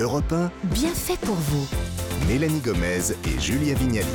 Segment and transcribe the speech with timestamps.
[0.00, 1.66] Europe 1, Bien fait pour vous.
[2.26, 4.06] Mélanie Gomez et Julia Vignali.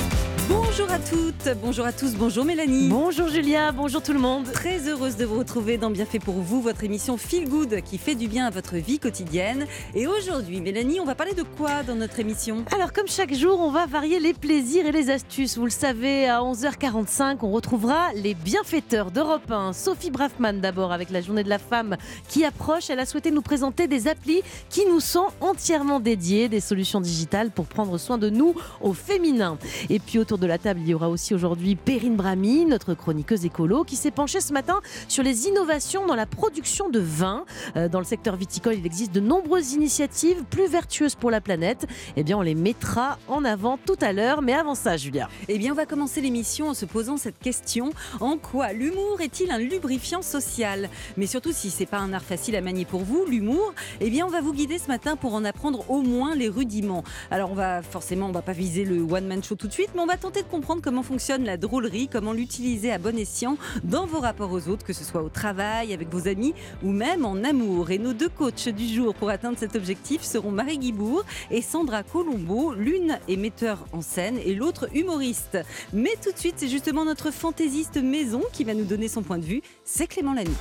[0.48, 2.88] Bonjour à toutes, bonjour à tous, bonjour Mélanie.
[2.88, 4.44] Bonjour Julia, bonjour tout le monde.
[4.52, 7.98] Très heureuse de vous retrouver dans Bien fait pour vous, votre émission Feel Good qui
[7.98, 9.66] fait du bien à votre vie quotidienne.
[9.94, 12.64] Et aujourd'hui, Mélanie, on va parler de quoi dans notre émission?
[12.72, 15.58] Alors comme chaque jour, on va varier les plaisirs et les astuces.
[15.58, 19.72] Vous le savez, à 11h45, on retrouvera les bienfaiteurs d'Europe 1.
[19.72, 21.96] Sophie Braffman d'abord avec la journée de la femme
[22.28, 22.90] qui approche.
[22.90, 27.50] Elle a souhaité nous présenter des applis qui nous sont entièrement dédiées, des solutions digitales
[27.50, 29.58] pour prendre soin de nous au féminin.
[29.90, 33.44] Et puis autour de la table, il y aura aussi aujourd'hui Perrine Brami, notre chroniqueuse
[33.44, 37.44] écolo, qui s'est penchée ce matin sur les innovations dans la production de vin.
[37.76, 41.86] Euh, dans le secteur viticole, il existe de nombreuses initiatives plus vertueuses pour la planète.
[42.16, 44.42] Eh bien, on les mettra en avant tout à l'heure.
[44.42, 45.28] Mais avant ça, Julia.
[45.48, 47.90] Eh bien, on va commencer l'émission en se posant cette question
[48.20, 50.88] en quoi l'humour est-il un lubrifiant social?
[51.16, 54.26] Mais surtout, si c'est pas un art facile à manier pour vous, l'humour, eh bien,
[54.26, 57.04] on va vous guider ce matin pour en apprendre au moins les rudiments.
[57.30, 59.90] Alors, on va forcément, on va pas viser le one man show tout de suite,
[59.94, 63.56] mais on va tenter de comprendre comment fonctionne la drôlerie, comment l'utiliser à bon escient
[63.84, 66.52] dans vos rapports aux autres, que ce soit au travail, avec vos amis
[66.82, 67.92] ou même en amour.
[67.92, 72.02] Et nos deux coachs du jour pour atteindre cet objectif seront Marie Guibourg et Sandra
[72.02, 72.74] Colombo.
[72.74, 75.58] L'une est metteur en scène et l'autre humoriste.
[75.92, 79.38] Mais tout de suite, c'est justement notre fantaisiste maison qui va nous donner son point
[79.38, 79.62] de vue.
[79.84, 80.56] C'est Clément Lamy.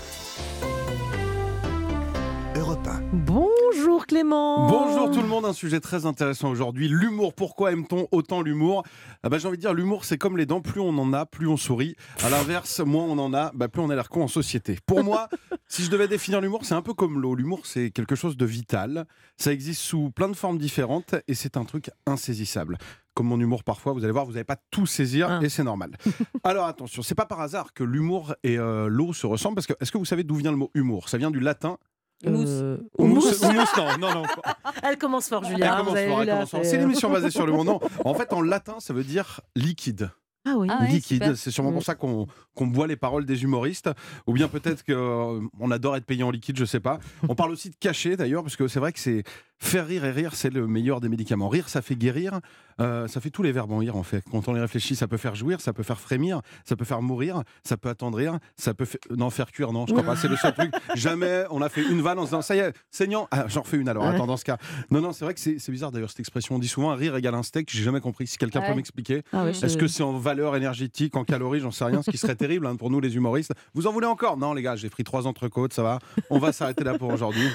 [2.56, 3.02] Europe 1.
[3.14, 4.68] Bonjour Clément.
[4.70, 7.34] Bonjour tout le monde, un sujet très intéressant aujourd'hui, l'humour.
[7.34, 8.84] Pourquoi aime-t-on autant l'humour?
[9.24, 11.26] Ah bah, J'ai envie de dire, l'humour c'est comme les dents, plus on en a,
[11.26, 11.96] plus on sourit.
[12.24, 14.78] À l'inverse, moins on en a, bah, plus on a l'air con en société.
[14.86, 15.28] Pour moi,
[15.68, 17.36] si je devais définir l'humour, c'est un peu comme l'eau.
[17.36, 19.06] L'humour c'est quelque chose de vital,
[19.38, 22.78] ça existe sous plein de formes différentes et c'est un truc insaisissable.
[23.16, 25.40] Comme mon humour parfois, vous allez voir, vous n'allez pas tout saisir Ah.
[25.42, 25.92] et c'est normal.
[26.44, 29.74] Alors attention, c'est pas par hasard que l'humour et euh, l'eau se ressemblent parce que
[29.82, 31.10] est-ce que vous savez d'où vient le mot humour?
[31.10, 31.78] Ça vient du latin.
[32.26, 34.24] Euh, Houmous, non, non, non.
[34.84, 35.70] Elle commence fort, Elle Julia.
[35.78, 36.60] commence Vous avez fort, elle commence fort.
[36.64, 37.68] c'est- l'émission basée sur le monde.
[37.68, 40.10] Non, En fait, en latin, ça veut dire liquide.
[40.48, 40.68] Ah oui.
[40.72, 41.34] Ah ouais, liquide.
[41.36, 41.74] C'est sûrement Mm.
[41.74, 43.90] pour ça qu'on qu'on boit les paroles des humoristes.
[44.28, 47.00] Ou bien peut-être qu'on adore être payé en liquide, je sais pas.
[47.28, 49.24] On parle aussi de cachet d'ailleurs, parce que c'est vrai que c'est
[49.60, 51.50] faire rire et rire, c'est le meilleur des médicaments.
[51.50, 52.40] Rire, ça fait guérir.
[52.82, 54.22] Euh, ça fait tous les verbes en rire en fait.
[54.30, 57.02] Quand on y réfléchit, ça peut faire jouir, ça peut faire frémir, ça peut faire
[57.02, 59.72] mourir, ça peut attendrir, ça peut fa- non faire cuire.
[59.72, 60.18] Non, je crois pas.
[60.18, 60.74] C'est le seul truc.
[60.96, 63.30] Jamais on a fait une vanne en se disant ça y est, saignant.
[63.32, 64.04] Ah, j'en refais une alors.
[64.06, 64.58] Attends, dans ce cas.
[64.92, 66.56] Non, non, c'est vrai que c'est bizarre d'ailleurs cette expression.
[66.56, 67.70] On dit souvent rire égale un steak.
[67.72, 68.28] J'ai jamais compris.
[68.28, 68.70] Si quelqu'un Ouais.
[68.70, 69.24] peut m'expliquer.
[69.32, 72.36] Ah Est-ce que c'est en valeur énergétique, en calories, j'en sais rien, ce qui serait
[72.36, 73.54] terrible hein, pour nous les humoristes.
[73.74, 74.36] Vous en voulez encore?
[74.38, 76.00] Non les gars, j'ai pris trois entrecôtes, ça va.
[76.30, 77.48] On va s'arrêter là pour aujourd'hui.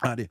[0.00, 0.28] Allez.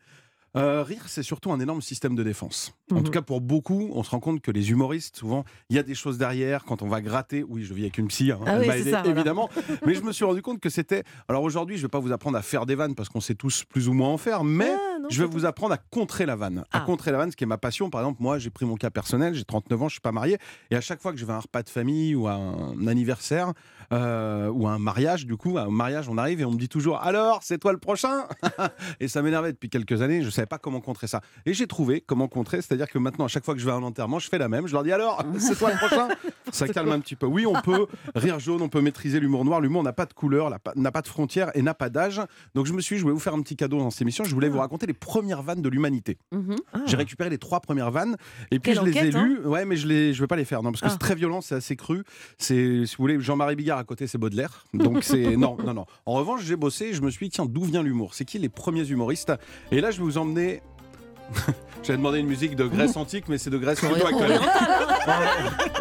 [0.56, 2.74] Euh, rire, c'est surtout un énorme système de défense.
[2.92, 3.04] En Mhm.
[3.04, 5.84] tout cas, pour beaucoup, on se rend compte que les humoristes, souvent, il y a
[5.84, 6.64] des choses derrière.
[6.64, 8.74] Quand on va gratter, oui, je vis avec une psy, hein, Ah elle oui, m'a
[8.74, 9.16] c'est aidé, ça, voilà.
[9.16, 9.50] évidemment.
[9.88, 11.04] Mais je me suis rendu compte que c'était.
[11.28, 13.34] Alors aujourd'hui, je ne vais pas vous apprendre à faire des vannes parce qu'on sait
[13.34, 16.28] tous plus ou moins en faire, mais Ah, non, je vais vous apprendre à contrer
[16.28, 16.60] la vanne.
[16.72, 16.80] À Ah.
[16.82, 17.90] contrer la vanne, ce qui est ma passion.
[17.90, 20.38] Par exemple, moi, j'ai pris mon cas personnel, j'ai 39 ans, je suis pas marié.
[20.70, 22.86] Et à chaque fois que je vais à un repas de famille ou à un
[22.88, 23.54] anniversaire
[23.92, 26.58] euh, ou à un mariage, du coup, à un mariage, on arrive et on me
[26.60, 28.28] dit toujours Alors, c'est toi le prochain?
[29.00, 31.22] Et ça m'énervait depuis quelques années, je ne savais pas comment contrer ça.
[31.46, 33.76] Et j'ai trouvé comment contrer, c'est-à-dire que maintenant, à chaque fois que je vais à
[33.76, 34.68] un enterrement, je fais la même.
[34.68, 36.10] Je leur dis Alors, c'est toi le prochain?
[36.52, 37.26] Ça calme un petit peu.
[37.26, 39.62] Oui, on peut rire jaune, on peut maîtriser l'humour noir.
[39.62, 42.22] L'humour n'a pas de couleur, n'a pas- de frontières et n'a pas d'âge.
[42.56, 44.24] Donc je me suis dit, je voulais vous faire un petit cadeau dans cette émission.
[44.24, 46.18] Je voulais vous raconter les premières vannes de l'humanité.
[46.32, 46.56] Mhm.
[46.74, 46.80] Ah.
[46.86, 48.16] J'ai récupéré les trois premières vannes
[48.52, 49.24] et puis Quelle je les ai hein.
[49.26, 49.40] lues.
[49.46, 50.92] Ouais, mais je les, je vais pas les faire, non, parce que Ah.
[50.92, 52.04] c'est très violent, c'est assez cru.
[52.38, 54.66] C'est, si vous voulez, Jean-Marie Bigard à côté, c'est Baudelaire.
[54.74, 55.86] Donc c'est non, non, non.
[56.06, 58.14] En revanche, j'ai bossé et je me suis dit, tiens, d'où vient l'humour?
[58.14, 59.32] C'est qui les premiers humoristes?
[59.72, 60.33] Et là, je vais vous emmener.
[61.84, 64.40] J'avais demandé une musique de Grèce antique, mais c'est de Grèce plutôt actuelle.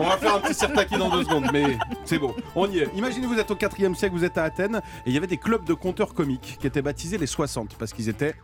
[0.01, 2.35] On va faire un petit sertaki dans deux secondes, mais c'est beau.
[2.57, 2.89] On y est.
[2.97, 5.37] Imaginez, vous êtes au 4e siècle, vous êtes à Athènes, et il y avait des
[5.37, 8.35] clubs de conteurs comiques qui étaient baptisés les 60, parce qu'ils étaient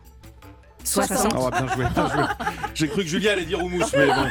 [0.85, 1.33] 60.
[1.35, 2.23] ah bien joué, bien joué.
[2.73, 4.25] J'ai cru que Julia allait dire houmous, mais bon.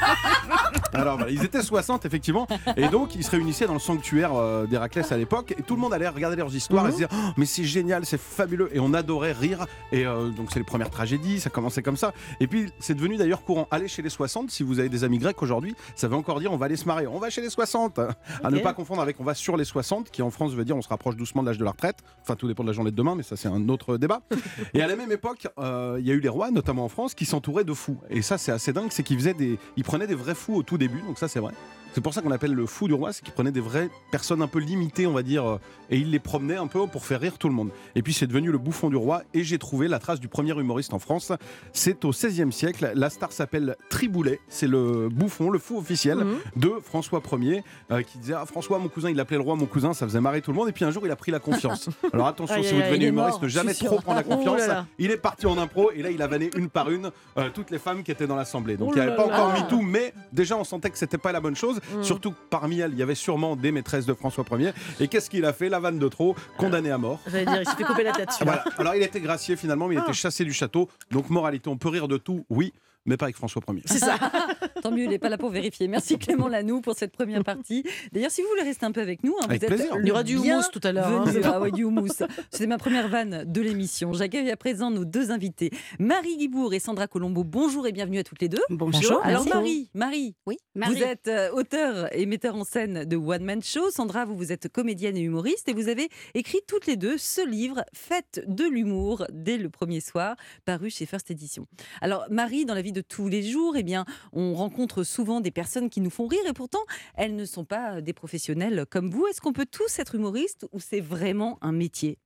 [0.99, 4.67] Alors voilà, ils étaient 60 effectivement, et donc ils se réunissaient dans le sanctuaire euh,
[4.67, 7.17] d'Héraclès à l'époque, et tout le monde allait regarder leurs histoires et se dire Oh,
[7.37, 9.67] mais c'est génial, c'est fabuleux, et on adorait rire.
[9.93, 12.13] Et euh, donc c'est les premières tragédies, ça commençait comme ça.
[12.41, 13.69] Et puis c'est devenu d'ailleurs courant.
[13.71, 16.53] Aller chez les 60, si vous avez des amis grecs aujourd'hui, ça veut encore dire
[16.53, 18.01] on va aller se marrer, on va chez les 60.
[18.43, 20.77] À ne pas confondre avec on va sur les 60, qui en France veut dire
[20.77, 21.99] on se rapproche doucement de l'âge de la retraite.
[22.23, 24.21] Enfin tout dépend de la journée de demain, mais ça c'est un autre débat.
[24.75, 27.15] Et à la même époque, euh, il y a eu les rois, notamment en France,
[27.15, 27.99] qui s'entouraient de fous.
[28.11, 30.63] Et ça, c'est assez dingue, c'est qu'ils faisaient des, ils prenaient des vrais fous au
[30.63, 31.53] tout début, donc ça c'est vrai.
[31.95, 34.41] C'est pour ça qu'on appelle le fou du roi, c'est qu'il prenait des vraies personnes
[34.43, 35.59] un peu limitées, on va dire, euh,
[35.91, 37.71] et il les promenait un peu pour faire rire tout le monde.
[37.97, 40.53] Et puis c'est devenu le bouffon du roi, et j'ai trouvé la trace du premier
[40.59, 41.33] humoriste en France.
[41.73, 42.93] C'est au XVIe siècle.
[42.95, 46.37] La star s'appelle Triboulet, c'est le bouffon, le fou officiel Mhm.
[46.57, 49.67] de François Ier, euh, qui disait ah, François, mon cousin, il l'appelait le roi, mon
[49.67, 50.69] cousin, ça faisait marrer tout le monde.
[50.69, 51.89] Et puis un jour, il a pris la confiance.
[52.13, 54.59] Alors attention, si vous devenez humoriste, ne jamais trop prendre la Oh confiance.
[54.61, 54.87] là là.
[54.99, 57.71] Il est parti en impro, et là, il a vanné une par une euh, toutes
[57.71, 58.77] les femmes qui étaient dans l'assemblée.
[58.77, 61.19] Donc Oh il n'y avait pas encore mis tout, mais déjà, on sentait que c'était
[61.19, 61.78] pas la bonne chose.
[61.97, 62.03] Mm.
[62.03, 64.73] Surtout que parmi elles, il y avait sûrement des maîtresses de François Ier.
[65.01, 67.21] Et qu'est-ce qu'il a fait La vanne de trop, condamné à mort.
[67.27, 68.31] J'allais dire, il s'est fait couper la tête.
[68.33, 68.63] celui-là.
[68.65, 68.79] Voilà.
[68.79, 70.09] Alors il a été gracié finalement, mais il a Ah.
[70.09, 70.89] été chassé du château.
[71.11, 72.73] Donc moralité, on peut rire de tout, oui,
[73.09, 73.83] mais pas avec François Ier.
[73.87, 74.17] C'est ça.
[74.83, 75.89] Tant mieux, il n'est pas là pour vérifier.
[75.89, 77.83] Merci Clément Lanoux pour cette première partie.
[78.13, 79.97] D'ailleurs, si vous voulez rester un peu avec nous, hein, Avec vous êtes plaisir.
[79.97, 81.07] le Il y aura du houmous tout à l'heure.
[81.09, 81.25] hein.
[81.45, 82.09] Ah ouais, du houmous.
[82.51, 84.13] C'était ma première vanne de l'émission.
[84.13, 87.43] J'accueille à présent nos deux invités, Marie Guibourg et Sandra Colombo.
[87.45, 88.63] Bonjour et bienvenue à toutes les deux.
[88.71, 89.21] Bonjour.
[89.25, 89.51] Alors merci.
[89.55, 93.91] Marie, Marie, Oui, vous êtes euh, auteur et metteur en scène de One Man Show.
[93.91, 97.47] Sandra, vous, vous êtes comédienne et humoriste et vous avez écrit toutes les deux ce
[97.47, 101.67] livre, Faites de l'humour, dès le premier soir, paru chez First Edition.
[102.01, 105.51] Alors Marie, dans la vie de tous les jours, eh bien, on rencontre souvent des
[105.51, 106.81] personnes qui nous font rire et pourtant
[107.15, 109.27] elles ne sont pas euh, des professionnels comme vous.
[109.27, 112.19] Est-ce qu'on peut tous être humoriste ou c'est vraiment un métier?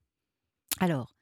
[0.80, 1.14] Alors,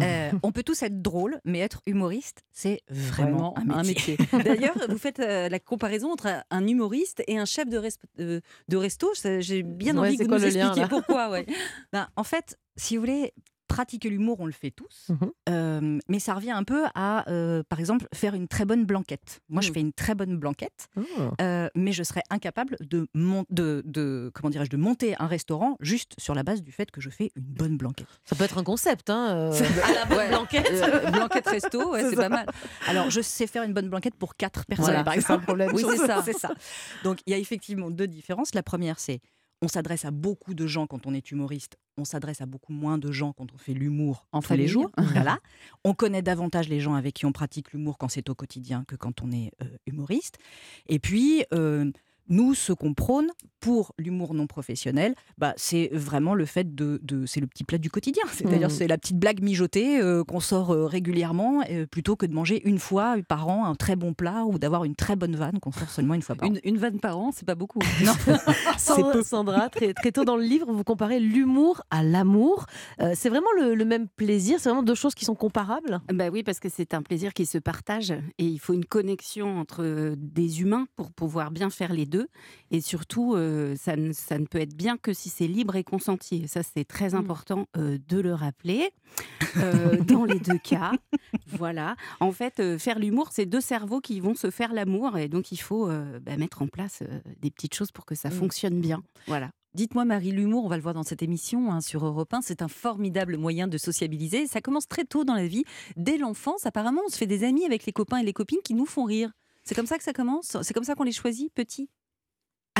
[0.00, 4.16] euh, on peut tous être drôles, mais être humoriste, c'est vraiment, un métier.
[4.44, 8.40] D'ailleurs, vous faites euh, la comparaison entre un- humoriste et un chef de, res- euh,
[8.68, 9.10] de resto.
[9.40, 11.30] J'ai bien Ouais, envie que vous nous expliquiez pourquoi.
[11.30, 11.46] Ouais.
[11.92, 13.32] Ben, en fait, si vous voulez,
[13.70, 15.06] pratiquer l'humour, on le fait tous.
[15.10, 15.30] Mhm.
[15.48, 19.40] Euh, mais ça revient un peu à, euh, par exemple, faire une très bonne blanquette.
[19.48, 19.74] Moi, je Mm.
[19.74, 21.02] fais une très bonne blanquette, Oh.
[21.40, 25.76] euh, mais je serais incapable de, mon- de, de, comment dirais-je, de monter un restaurant
[25.80, 28.08] juste sur la base du fait que je fais une bonne blanquette.
[28.24, 29.28] Ça peut être un concept, hein.
[29.30, 29.52] euh,
[29.84, 30.28] à la bonne Ouais.
[30.28, 30.68] blanquette.
[30.72, 32.46] Euh, blanquette resto, ouais, C'est pas mal.
[32.88, 35.42] Alors, je sais faire une bonne blanquette pour quatre personnes, Voilà, par c'est ça le
[35.42, 35.44] exemple.
[35.46, 35.70] problème.
[35.74, 36.22] Oui, c'est ça.
[36.24, 36.50] c'est ça.
[37.04, 38.52] Donc, il y a effectivement deux différences.
[38.54, 39.20] La première, c'est
[39.62, 41.76] on s'adresse à beaucoup de gens quand on est humoriste.
[41.98, 44.62] On s'adresse à beaucoup moins de gens quand on fait l'humour En tous famille.
[44.64, 44.90] les jours.
[44.96, 45.38] voilà.
[45.84, 48.96] On connaît davantage les gens avec qui on pratique l'humour quand c'est au quotidien que
[48.96, 50.38] quand on est euh, humoriste.
[50.86, 51.90] Et puis, euh,
[52.30, 53.28] nous, ce qu'on prône
[53.60, 57.76] pour l'humour non professionnel, bah, c'est vraiment le fait de, de- c'est le petit plat
[57.76, 58.22] du quotidien.
[58.32, 58.74] C'est-à-dire, Mhm.
[58.74, 62.62] c'est la petite blague mijotée euh, qu'on sort euh, régulièrement, euh, plutôt que de manger
[62.66, 65.72] une fois par an un très bon plat ou d'avoir une très bonne vanne qu'on
[65.72, 66.52] sort seulement une fois par an.
[66.52, 67.80] Une, une vanne par an, c'est pas beaucoup.
[68.04, 68.12] Non.
[68.78, 72.64] Sandra, Sandra, très, très tôt dans le livre, vous comparez l'humour à l'amour.
[73.00, 76.00] Euh, c'est vraiment le, le même plaisir C'est vraiment deux choses qui sont comparables?
[76.12, 79.58] Bah oui, parce que c'est un plaisir qui se partage et il faut une connexion
[79.58, 82.19] entre des humains pour pouvoir bien faire les deux.
[82.70, 85.84] Et surtout, euh, ça, ne, ça ne peut être bien que si c'est libre et
[85.84, 86.42] consenti.
[86.44, 88.90] Et ça, c'est très important euh, de le rappeler
[89.56, 90.92] euh, dans les deux cas.
[91.46, 91.96] Voilà.
[92.20, 95.18] En fait, faire l'humour, c'est deux cerveaux qui vont se faire l'amour.
[95.18, 97.02] Et donc, il faut bah, mettre en place
[97.40, 98.32] des petites choses pour que ça Mm.
[98.32, 99.02] fonctionne bien.
[99.26, 99.50] Voilà.
[99.74, 102.60] Dites-moi, Marie, l'humour, on va le voir dans cette émission hein, sur Europe 1, c'est
[102.60, 104.46] un formidable moyen de sociabiliser.
[104.48, 105.62] Ça commence très tôt dans la vie.
[105.96, 108.74] Dès l'enfance, apparemment, on se fait des amis avec les copains et les copines qui
[108.74, 109.30] nous font rire.
[109.62, 110.56] C'est comme ça que ça commence?
[110.62, 111.88] C'est comme ça qu'on les choisit, petits?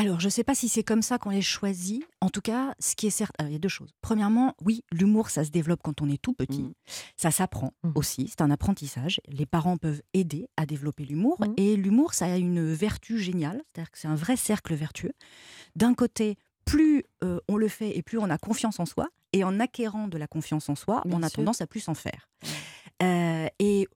[0.01, 2.03] Alors, je ne sais pas si c'est comme ça qu'on les choisit.
[2.21, 3.91] En tout cas, ce qui est certain, il y a deux choses.
[4.01, 6.63] Premièrement, oui, l'humour, ça se développe quand on est tout petit.
[6.63, 6.73] Mhm.
[7.17, 7.91] Ça s'apprend Mhm.
[7.95, 8.27] aussi.
[8.27, 9.21] C'est un apprentissage.
[9.27, 11.39] Les parents peuvent aider à développer l'humour.
[11.41, 11.53] Mhm.
[11.57, 13.61] Et l'humour, ça a une vertu géniale.
[13.75, 15.13] C'est-à-dire que c'est un vrai cercle vertueux.
[15.75, 19.07] D'un côté, plus euh, on le fait et plus on a confiance en soi.
[19.33, 21.37] Et en acquérant de la confiance en soi, Bien on a sûr.
[21.37, 22.27] tendance à plus en faire.
[23.03, 23.87] Euh, et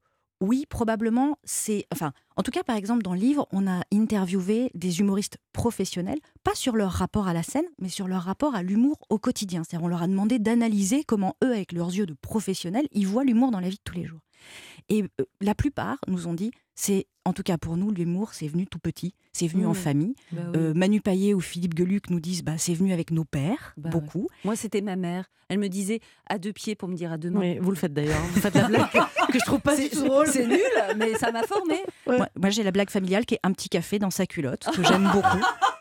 [0.41, 1.87] oui, probablement, c'est.
[1.93, 6.19] Enfin, en tout cas, par exemple, dans le livre, on a interviewé des humoristes professionnels,
[6.43, 9.63] pas sur leur rapport à la scène, mais sur leur rapport à l'humour au quotidien.
[9.63, 13.23] C'est-à-dire, on leur a demandé d'analyser comment eux, avec leurs yeux de professionnels, ils voient
[13.23, 14.19] l'humour dans la vie de tous les jours.
[14.89, 18.47] Et euh, la plupart nous ont dit, c'est, en tout cas pour nous, l'humour, c'est
[18.47, 19.75] venu tout petit, c'est venu en Mmh.
[19.75, 20.15] famille.
[20.31, 23.73] Bah Euh, Manu Payet ou Philippe Gueluc nous disent, bah, c'est venu avec nos pères,
[23.77, 23.91] Bah ouais.
[23.91, 24.27] beaucoup.
[24.43, 25.25] Moi, c'était ma mère.
[25.47, 27.39] Elle me disait à deux pieds pour me dire à deux mains.
[27.39, 28.17] Oui, vous le faites d'ailleurs.
[28.19, 28.27] hein.
[28.33, 30.27] Vous faites la blague que, que je trouve pas du tout drôle.
[30.27, 30.59] C'est nul,
[30.97, 31.75] mais ça m'a formé.
[32.07, 32.17] Ouais.
[32.17, 34.83] Moi, moi, j'ai la blague familiale qui est un petit café dans sa culotte, que
[34.83, 35.37] j'aime beaucoup.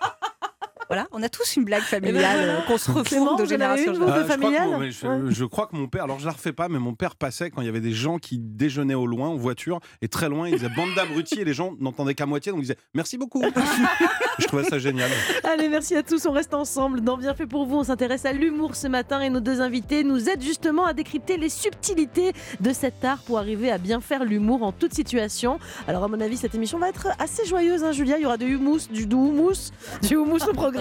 [0.88, 2.52] Voilà, on a tous une blague familiale voilà.
[2.58, 4.10] euh, qu'on se refourgue de génération en une, génération.
[4.12, 5.18] Ah, de je, crois que mon, mais je, Ouais.
[5.30, 7.60] je crois que mon père, alors je la refais pas, mais mon père passait quand
[7.62, 10.54] il y avait des gens qui déjeunaient au loin en voiture et très loin, il
[10.54, 13.42] disait bande d'abrutis et les gens n'entendaient qu'à moitié, donc ils disaient merci beaucoup.
[14.38, 15.10] je trouvais ça génial.
[15.44, 16.26] Allez, merci à tous.
[16.26, 17.00] On reste ensemble.
[17.00, 20.04] Dans Bien fait pour vous, on s'intéresse à l'humour ce matin et nos deux invités
[20.04, 24.24] nous aident justement à décrypter les subtilités de cet art pour arriver à bien faire
[24.24, 25.58] l'humour en toute situation.
[25.88, 28.18] Alors, à mon avis, cette émission va être assez joyeuse, hein, Julia.
[28.18, 29.70] Il y aura du humus, du, du houmous,
[30.02, 30.73] du houmous au programme.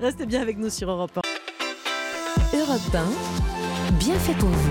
[0.00, 2.58] Restez bien avec nous sur Europe 1.
[2.58, 4.70] Europe 1, bien fait pour vous.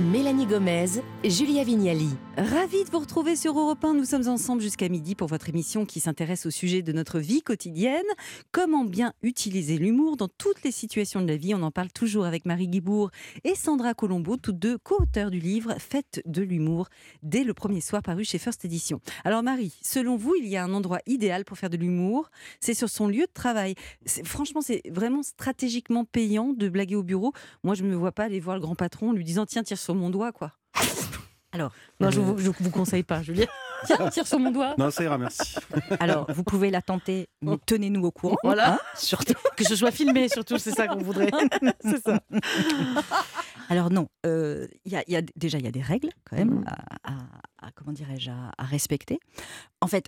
[0.00, 2.10] Mélanie Gomez, Julia Vignali.
[2.36, 3.94] Ravi de vous retrouver sur Europe 1.
[3.94, 7.42] Nous sommes ensemble jusqu'à midi pour votre émission qui s'intéresse au sujet de notre vie
[7.42, 8.06] quotidienne.
[8.52, 11.56] Comment bien utiliser l'humour dans toutes les situations de la vie?
[11.56, 13.10] On en parle toujours avec Marie Guibourg
[13.42, 16.86] et Sandra Colombo, toutes deux co-auteurs du livre Faites de l'humour
[17.24, 19.00] dès le premier soir paru chez First Edition.
[19.24, 22.30] Alors Marie, selon vous, il y a un endroit idéal pour faire de l'humour?
[22.60, 23.74] C'est sur son lieu de travail.
[24.22, 27.32] Franchement, c'est vraiment stratégiquement payant de blaguer au bureau.
[27.64, 29.78] Moi, je ne me vois pas aller voir le grand patron lui disant tiens, tire
[29.78, 30.57] sur mon doigt, quoi.
[31.52, 33.46] Alors, non, je ne vous, vous, conseille pas, Julien.
[33.86, 34.74] Tiens, tire sur mon doigt.
[34.76, 35.56] Non, ça ira, merci.
[35.98, 38.36] Alors, vous pouvez la tenter, mais tenez-nous au courant.
[38.42, 38.78] Voilà, hein.
[38.94, 39.34] surtout.
[39.56, 41.30] Que ce soit filmé, surtout, c'est ça qu'on voudrait.
[41.80, 42.20] c'est ça.
[43.68, 46.64] Alors, non, euh, y a, y a, déjà, il y a des règles, quand même,
[47.02, 49.18] à, à, comment dirais-je, à, respecter.
[49.80, 50.06] En fait,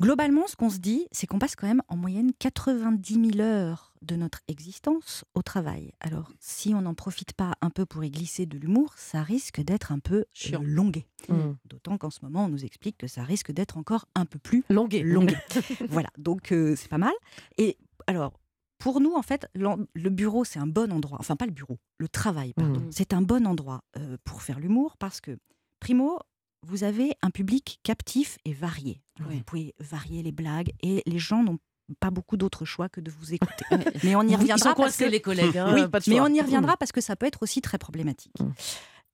[0.00, 3.87] globalement, ce qu'on se dit, c'est qu'on passe quand même en moyenne 90 000 heures
[4.02, 5.92] de notre existence au travail.
[6.00, 9.60] Alors, si on n'en profite pas un peu pour y glisser de l'humour, ça risque
[9.60, 10.24] d'être un peu
[10.60, 11.06] longué.
[11.28, 11.52] Mmh.
[11.64, 14.64] D'autant qu'en ce moment, on nous explique que ça risque d'être encore un peu plus
[14.68, 15.02] longué.
[15.02, 15.36] longué.
[15.88, 17.14] voilà, donc euh, c'est pas mal.
[17.56, 17.76] Et
[18.06, 18.32] alors,
[18.78, 21.18] pour nous, en fait, le bureau, c'est un bon endroit.
[21.20, 22.80] Enfin, pas le bureau, le travail, pardon.
[22.80, 22.92] Mmh.
[22.92, 25.38] C'est un bon endroit euh, pour faire l'humour parce que,
[25.80, 26.18] primo,
[26.66, 29.02] vous avez un public captif et varié.
[29.20, 31.58] Vous pouvez varier les blagues et les gens n'ont
[32.00, 33.64] pas beaucoup d'autres choix que de vous écouter.
[34.04, 36.92] mais on y reviendra parce que les collègues, hein, oui, mais on y reviendra parce
[36.92, 38.34] que ça peut être aussi très problématique.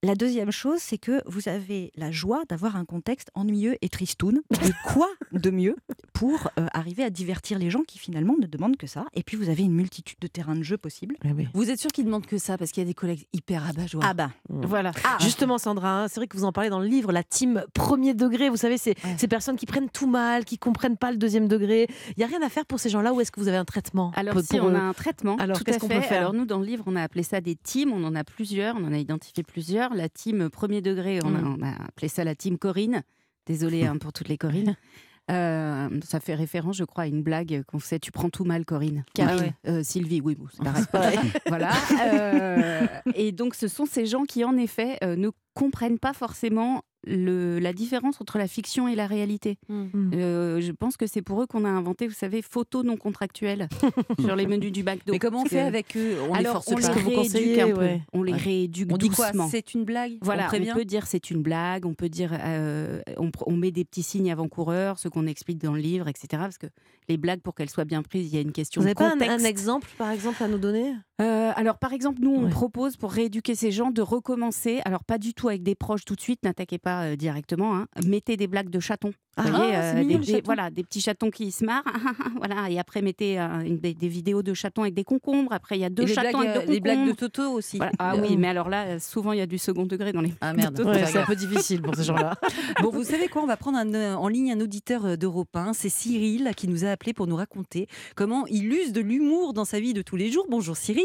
[0.05, 4.43] La deuxième chose, c'est que vous avez la joie d'avoir un contexte ennuyeux et tristoun.
[4.53, 5.77] Et quoi de mieux
[6.13, 9.07] pour euh, arriver à divertir les gens qui finalement ne demandent que ça?
[9.15, 11.17] Et puis vous avez une multitude de terrains de jeu possibles.
[11.25, 13.67] Eh vous êtes sûr qu'ils demandent que ça Parce qu'il y a des collègues hyper
[13.67, 14.67] abat Ah bah mmh.
[14.67, 14.93] voilà.
[15.05, 15.17] Ah.
[15.21, 18.13] Justement, Sandra, hein, c'est vrai que vous en parlez dans le livre, la team premier
[18.13, 18.51] degré.
[18.51, 21.89] Vous savez, c'est ces personnes qui prennent tout mal, qui comprennent pas le deuxième degré.
[22.19, 23.15] Il y a rien à faire pour ces gens-là.
[23.15, 25.79] Ou est-ce que vous avez un traitement Alors si on a un traitement, alors qu'est-ce
[25.79, 26.21] qu'on peut faire?
[26.21, 27.91] Alors nous, dans le livre, on a appelé ça des teams.
[27.91, 28.77] On en a plusieurs.
[28.77, 31.57] On en a identifié plusieurs la team premier degré, mm.
[31.59, 33.03] on a, appelé ça la team Corinne.
[33.47, 34.77] Désolée hein, pour toutes les Corinnes.
[35.31, 38.67] Euh, ça fait référence, je crois, à une blague qu'on sait Tu prends tout mal,
[38.67, 39.05] Corinne.
[39.19, 39.37] Ah
[39.67, 41.19] euh, Sylvie, oui, bon, c'est pareil.
[41.49, 41.73] voilà.
[41.99, 47.59] Euh, et donc, ce sont ces gens qui, en effet, ne comprennent pas forcément le,
[47.59, 49.59] la différence entre la fiction et la réalité.
[49.69, 49.83] Mmh.
[49.93, 50.11] Mmh.
[50.15, 53.69] Euh, je pense que c'est pour eux qu'on a inventé, vous savez, photos non contractuelles
[54.21, 55.13] sur les menus du McDo.
[55.13, 56.17] Mais comment on fait avec eux?
[56.29, 57.89] On Alors, les on les rééduque un peu.
[58.13, 59.49] On les rééduque on dit doucement.
[59.49, 60.19] C'est une blague?
[60.23, 64.03] Voilà, on, peut dire c'est une blague, on peut dire euh, on, met des petits
[64.03, 66.27] signes avant-coureurs, ce qu'on explique dans le livre, etc.
[66.33, 66.67] Parce que
[67.09, 69.15] les blagues, pour qu'elles soient bien prises, il y a une question vous de contexte.
[69.15, 70.95] Vous n'avez pas un, exemple, par exemple, à nous donner?
[71.21, 74.80] Euh, Alors, par exemple, nous, on propose pour rééduquer ces gens de recommencer.
[74.85, 77.87] Alors, pas du tout avec des proches tout de suite, n'attaquez pas directement Hein.
[78.04, 79.12] mettez des blagues de chatons.
[79.37, 81.83] Ah, euh, des, voilà, des petits chatons qui se marrent.
[82.37, 85.53] voilà, et après, mettez euh, des, vidéos de chatons avec des concombres.
[85.53, 87.81] Après, il y a deux chatons avec des, euh, blagues de Toto aussi.
[87.99, 90.33] Ah oui, mais alors là, souvent, il y a du second degré dans les.
[90.41, 92.35] Ah merde, c'est un peu difficile pour ces gens-là.
[92.83, 93.43] bon, vous savez quoi?
[93.43, 95.73] On va prendre en ligne un auditeur d'Europe 1.
[95.73, 99.64] C'est Cyril qui nous a appelé pour nous raconter comment il use de l'humour dans
[99.64, 100.47] sa vie de tous les jours.
[100.49, 101.05] Bonjour Cyril.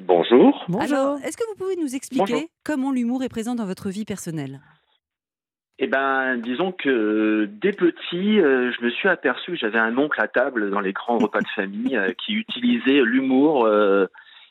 [0.00, 0.54] Bonjour.
[0.68, 1.18] Bonjour.
[1.24, 4.60] est-ce que vous pouvez nous expliquer comment l'humour est présent dans votre vie personnelle?
[5.82, 10.20] Eh ben, disons que dès petit, euh, je me suis aperçu que j'avais un oncle
[10.20, 14.04] à table dans les grands repas de famille euh, qui utilisait l'humour euh,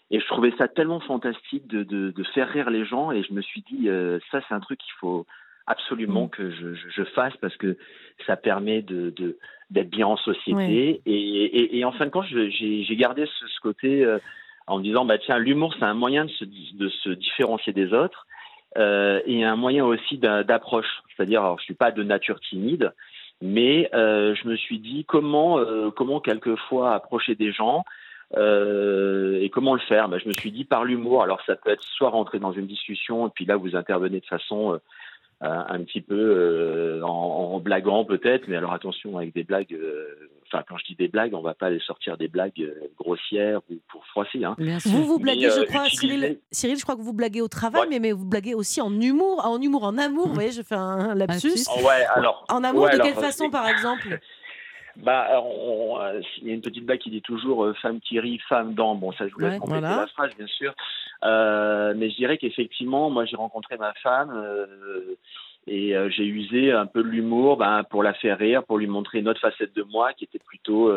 [0.09, 3.31] et je trouvais ça tellement fantastique de, de, de, faire rire les gens et je
[3.31, 3.88] me suis dit
[4.31, 5.27] ça c'est un truc qu'il faut
[5.67, 6.29] absolument mm.
[6.31, 7.77] que je, je, fasse parce que
[8.25, 9.13] ça permet de
[9.69, 11.00] d'être bien en société.
[11.05, 14.17] Et, et, et, en fin de compte j'ai gardé ce, ce côté
[14.65, 17.93] en me disant bah tiens l'humour c'est un moyen de se, de se différencier des
[17.93, 18.25] autres
[18.77, 21.03] euh, et un moyen aussi d'approche.
[21.15, 22.93] C'est-à-dire, alors je suis pas de nature timide,
[23.41, 27.83] mais euh, je me suis dit comment euh, comment quelquefois approcher des gens
[28.38, 30.09] euh, et comment le faire.
[30.09, 31.23] Ben, je me suis dit par l'humour.
[31.23, 34.25] Alors ça peut être soit rentrer dans une discussion et puis là vous intervenez de
[34.25, 34.77] façon euh,
[35.41, 39.74] un petit peu euh, en, en, blaguant peut-être, mais alors attention avec des blagues.
[39.74, 42.89] Euh, enfin, quand je dis des blagues, on va pas aller sortir des blagues euh,
[42.98, 44.43] grossières ou pour froisser.
[44.43, 44.58] Hein.
[44.86, 48.00] Vous vous blaguez, je crois, Cyril, Cyril, je crois que vous blaguez au travail, mais,
[48.00, 50.27] mais vous blaguez aussi en humour, en humour, en amour.
[50.27, 51.69] Vous voyez, je fais un lapsus.
[51.84, 52.46] Ouais, alors.
[52.50, 54.19] En amour, de quelle façon, par exemple?
[55.03, 55.27] Bah,
[56.41, 58.96] il y a une petite blague qui dit toujours femme qui rit, femme dans.
[58.96, 60.74] Bon, ça je vous laisse compléter la phrase, bien sûr.
[61.24, 65.15] Euh, mais je dirais qu'effectivement, moi j'ai rencontré ma femme euh,
[65.68, 68.88] et euh, j'ai usé un peu de l'humour ben, pour la faire rire, pour lui
[68.88, 70.91] montrer une autre facette de moi qui était plutôt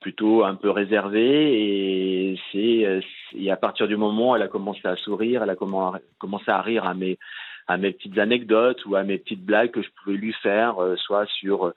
[0.00, 3.00] plutôt un peu réservée et c'est
[3.34, 6.60] et à partir du moment où elle a commencé à sourire, elle a commencé à
[6.60, 7.18] rire à mes
[7.66, 11.24] à mes petites anecdotes ou à mes petites blagues que je pouvais lui faire, soit
[11.26, 11.72] sur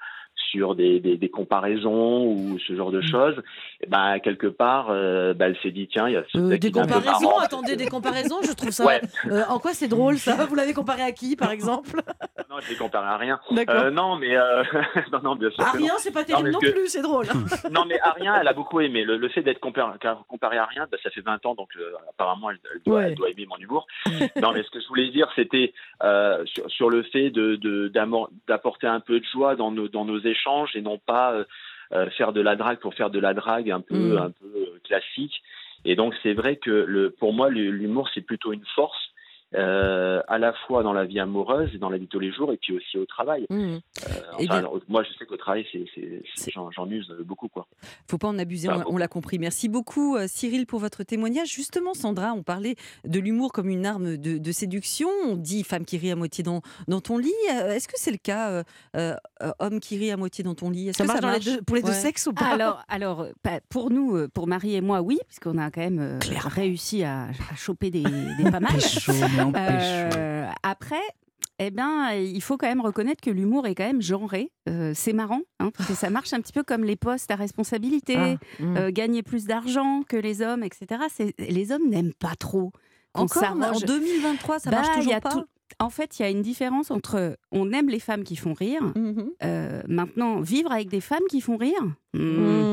[0.52, 3.36] sur des, des, des comparaisons ou ce genre de choses,
[3.82, 6.58] et ben quelque part, euh, bah, elle s'est dit tiens, il y a ce Euh,
[6.58, 7.40] des comparaisons, marrant.
[7.40, 8.86] attendez, des comparaisons, je trouve ça.
[8.86, 9.02] Ouais.
[9.32, 10.36] Euh, en quoi c'est drôle ça?
[10.50, 12.02] Vous l'avez comparé à qui par exemple?
[12.50, 13.40] Non, je l'ai comparé à rien.
[13.52, 13.76] D'accord.
[13.76, 14.64] Euh, non, mais euh,
[15.12, 15.64] non, non, bien sûr.
[15.66, 17.26] À rien, c'est pas terrible non, que- plus, c'est drôle.
[17.72, 19.04] Non, mais à rien, elle a beaucoup aimé.
[19.04, 21.92] Le, le fait d'être comparé, comparé à rien, bah, ça fait 20 ans, donc euh,
[22.10, 23.04] apparemment, elle, elle doit, Ouais.
[23.08, 23.86] elle doit aimer mon humour.
[24.42, 25.74] non, mais ce que je voulais dire, c'était
[26.04, 27.92] euh, sur, sur le fait de, de-
[28.48, 30.37] d'apporter un peu de joie dans nos, dans nos échanges
[30.76, 31.44] et non pas euh,
[31.94, 34.18] euh, faire de la drague pour faire de la drague un peu, Mm.
[34.18, 35.42] un peu euh, classique.
[35.86, 39.07] Et donc, c'est vrai que le, pour moi, l'humour, c'est plutôt une force.
[39.56, 42.32] Euh, à la fois dans la vie amoureuse et dans la vie de tous les
[42.34, 43.46] jours et puis aussi au travail.
[43.50, 43.56] Mmh.
[43.56, 43.80] Euh,
[44.40, 45.66] Eh enfin, bien- moi, je sais qu'au travail,
[46.54, 47.48] j'en, use beaucoup.
[47.48, 47.68] Quoi.
[48.10, 49.40] Faut pas en abuser, on, l'a- on l'a compris.
[49.40, 51.50] Merci beaucoup euh, Cyril pour votre témoignage.
[51.54, 52.76] Justement, Sandra, on parlait
[53.06, 55.08] de l'humour comme une arme de, de séduction.
[55.26, 57.32] On dit femme qui rit à moitié dans, dans ton lit.
[57.50, 58.64] Est-ce que c'est le cas, euh,
[58.96, 60.90] euh, euh, homme qui rit à moitié dans ton lit?
[60.90, 61.46] Est-ce Ça que marche, les marche?
[61.46, 62.58] deux- pour les deux sexes ou pas?
[62.90, 63.28] Alors,
[63.70, 67.56] pour nous, pour Marie et moi, oui, puisqu'on a quand même euh, réussi à, à
[67.56, 68.72] choper des, des pas mal.
[69.40, 71.02] Euh, après,
[71.60, 74.52] eh ben, il faut quand même reconnaître que l'humour est quand même genré.
[74.70, 77.36] Euh, c'est marrant, hein, parce que ça marche un petit peu comme les postes à
[77.36, 81.02] responsabilité, Ah, euh, gagner plus d'argent que les hommes, etc.
[81.40, 82.72] Les hommes n'aiment pas trop.
[83.14, 83.44] Encore?
[83.44, 83.86] en s'arrange.
[83.86, 85.30] 2023, ça Bah, marche y toujours a pas?
[85.32, 85.46] tout-
[85.80, 88.82] En fait, il y a une différence entre on aime les femmes qui font rire.
[88.96, 89.30] Mhm.
[89.44, 91.82] euh, maintenant, vivre avec des femmes qui font rire,
[92.14, 92.20] hmm,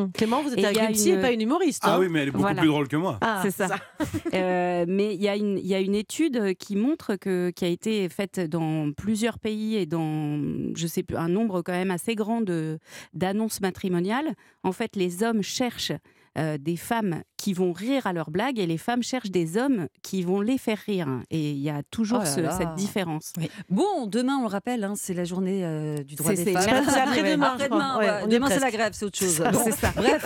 [0.05, 0.13] Mmh.
[0.13, 1.83] Clément, vous êtes une une- et pas une humoriste.
[1.85, 2.61] Ah hein oui, mais elle est beaucoup Voilà.
[2.61, 3.19] plus drôle que moi.
[3.21, 3.69] Ah, c'est ça.
[4.35, 7.65] Euh, mais il y, a une- il y a une étude qui montre que qui
[7.65, 10.39] a été faite dans plusieurs pays et dans
[10.75, 12.79] je sais plus un nombre quand même assez grand de
[13.13, 14.35] d'annonces matrimoniales.
[14.63, 15.93] En fait, les hommes cherchent
[16.39, 19.89] euh, des femmes qui vont rire à leurs blagues et les femmes cherchent des hommes
[20.03, 21.09] qui vont les faire rire.
[21.31, 22.57] Et il y a toujours Oh là ce- là.
[22.57, 23.35] cette différence.
[23.69, 26.63] Bon, demain, on le rappelle, hein, c'est la journée euh, du droit des femmes.
[26.89, 27.57] c'est après-demain.
[27.99, 28.27] Ouais, ouais.
[28.29, 29.45] Demain, c'est la grève, c'est autre chose.
[29.53, 29.93] Bon, c'est ça.
[29.95, 30.25] Bref,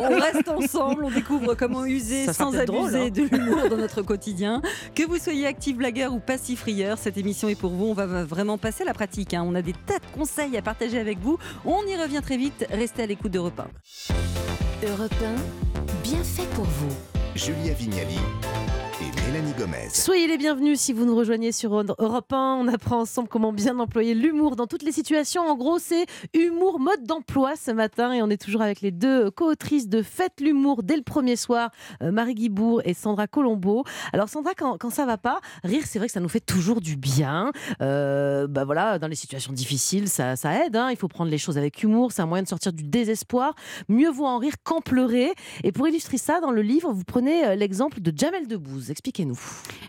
[0.00, 3.08] on reste ensemble, on découvre comment user Ça sans abuser drôle, hein.
[3.08, 4.60] de l'humour dans notre quotidien.
[4.94, 7.86] Que vous soyez actif blagueur ou passif rieur, cette émission est pour vous.
[7.86, 9.32] On va vraiment passer à la pratique.
[9.32, 9.42] hein.
[9.46, 11.38] On a des tas de conseils à partager avec vous.
[11.64, 12.66] On y revient très vite.
[12.70, 13.68] Restez à l'écoute de repas.
[14.86, 15.14] Europe
[15.80, 15.83] 1,
[16.14, 16.94] bien fait pour vous.
[17.34, 18.18] Julia Vignali
[19.90, 22.58] Soyez les bienvenus si vous nous rejoignez sur Europe 1.
[22.60, 25.42] On apprend ensemble comment bien employer l'humour dans toutes les situations.
[25.42, 28.12] En gros, c'est humour mode d'emploi ce matin.
[28.12, 31.70] Et on est toujours avec les deux co-autrices de Faites l'humour dès le premier soir,
[32.00, 33.82] euh, Marie Guibourg et Sandra Colombo.
[34.12, 36.80] Alors Sandra, quand, quand ça va pas, rire, c'est vrai que ça nous fait toujours
[36.80, 37.50] du bien.
[37.82, 40.76] Euh, bah voilà, dans les situations difficiles, ça, ça aide.
[40.76, 40.90] hein.
[40.92, 42.12] Il faut prendre les choses avec humour.
[42.12, 43.56] C'est un moyen de sortir du désespoir.
[43.88, 45.32] Mieux vaut en rire qu'en pleurer.
[45.64, 48.90] Et pour illustrer ça, dans le livre, vous prenez euh, l'exemple de Jamel Debbouze.
[49.24, 49.38] Expliquez-nous.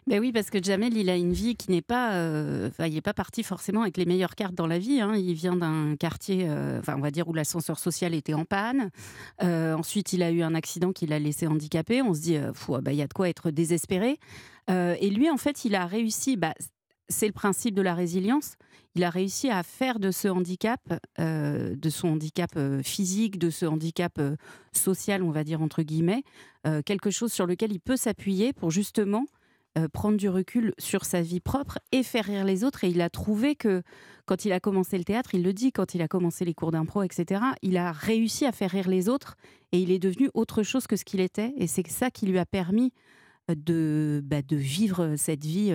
[0.07, 3.01] Ben oui, parce que Jamel, il a une vie qui n'est pas, euh, il n'est
[3.01, 5.01] pas parti forcément avec les meilleures cartes dans la vie.
[5.01, 5.15] hein.
[5.15, 8.91] Il vient d'un quartier, euh, enfin, on va dire où l'ascenseur social était en panne.
[9.41, 12.01] Euh, ensuite, il a eu un accident qui l'a laissé handicapé.
[12.01, 14.19] On se dit, euh, Fou, bah, il y a de quoi être désespéré.
[14.67, 16.37] Et lui, en fait, il a réussi.
[16.37, 16.55] Bah,
[17.09, 18.55] c'est le principe de la résilience.
[18.95, 20.81] Il a réussi à faire de ce handicap,
[21.19, 24.35] euh, de son handicap euh, physique, de ce handicap euh,
[24.71, 26.23] social, on va dire entre guillemets,
[26.83, 29.27] quelque chose sur lequel il peut s'appuyer pour justement
[29.93, 32.83] prendre du recul sur sa vie propre et faire rire les autres.
[32.83, 33.83] Et il a trouvé que
[34.25, 36.71] quand il a commencé le théâtre, il le dit, quand il a commencé les cours
[36.71, 39.35] d'impro, etc., il a réussi à faire rire les autres
[39.71, 41.53] et il est devenu autre chose que ce qu'il était.
[41.55, 42.91] Et c'est ça qui lui a permis
[43.47, 45.71] de, bah, de vivre cette vie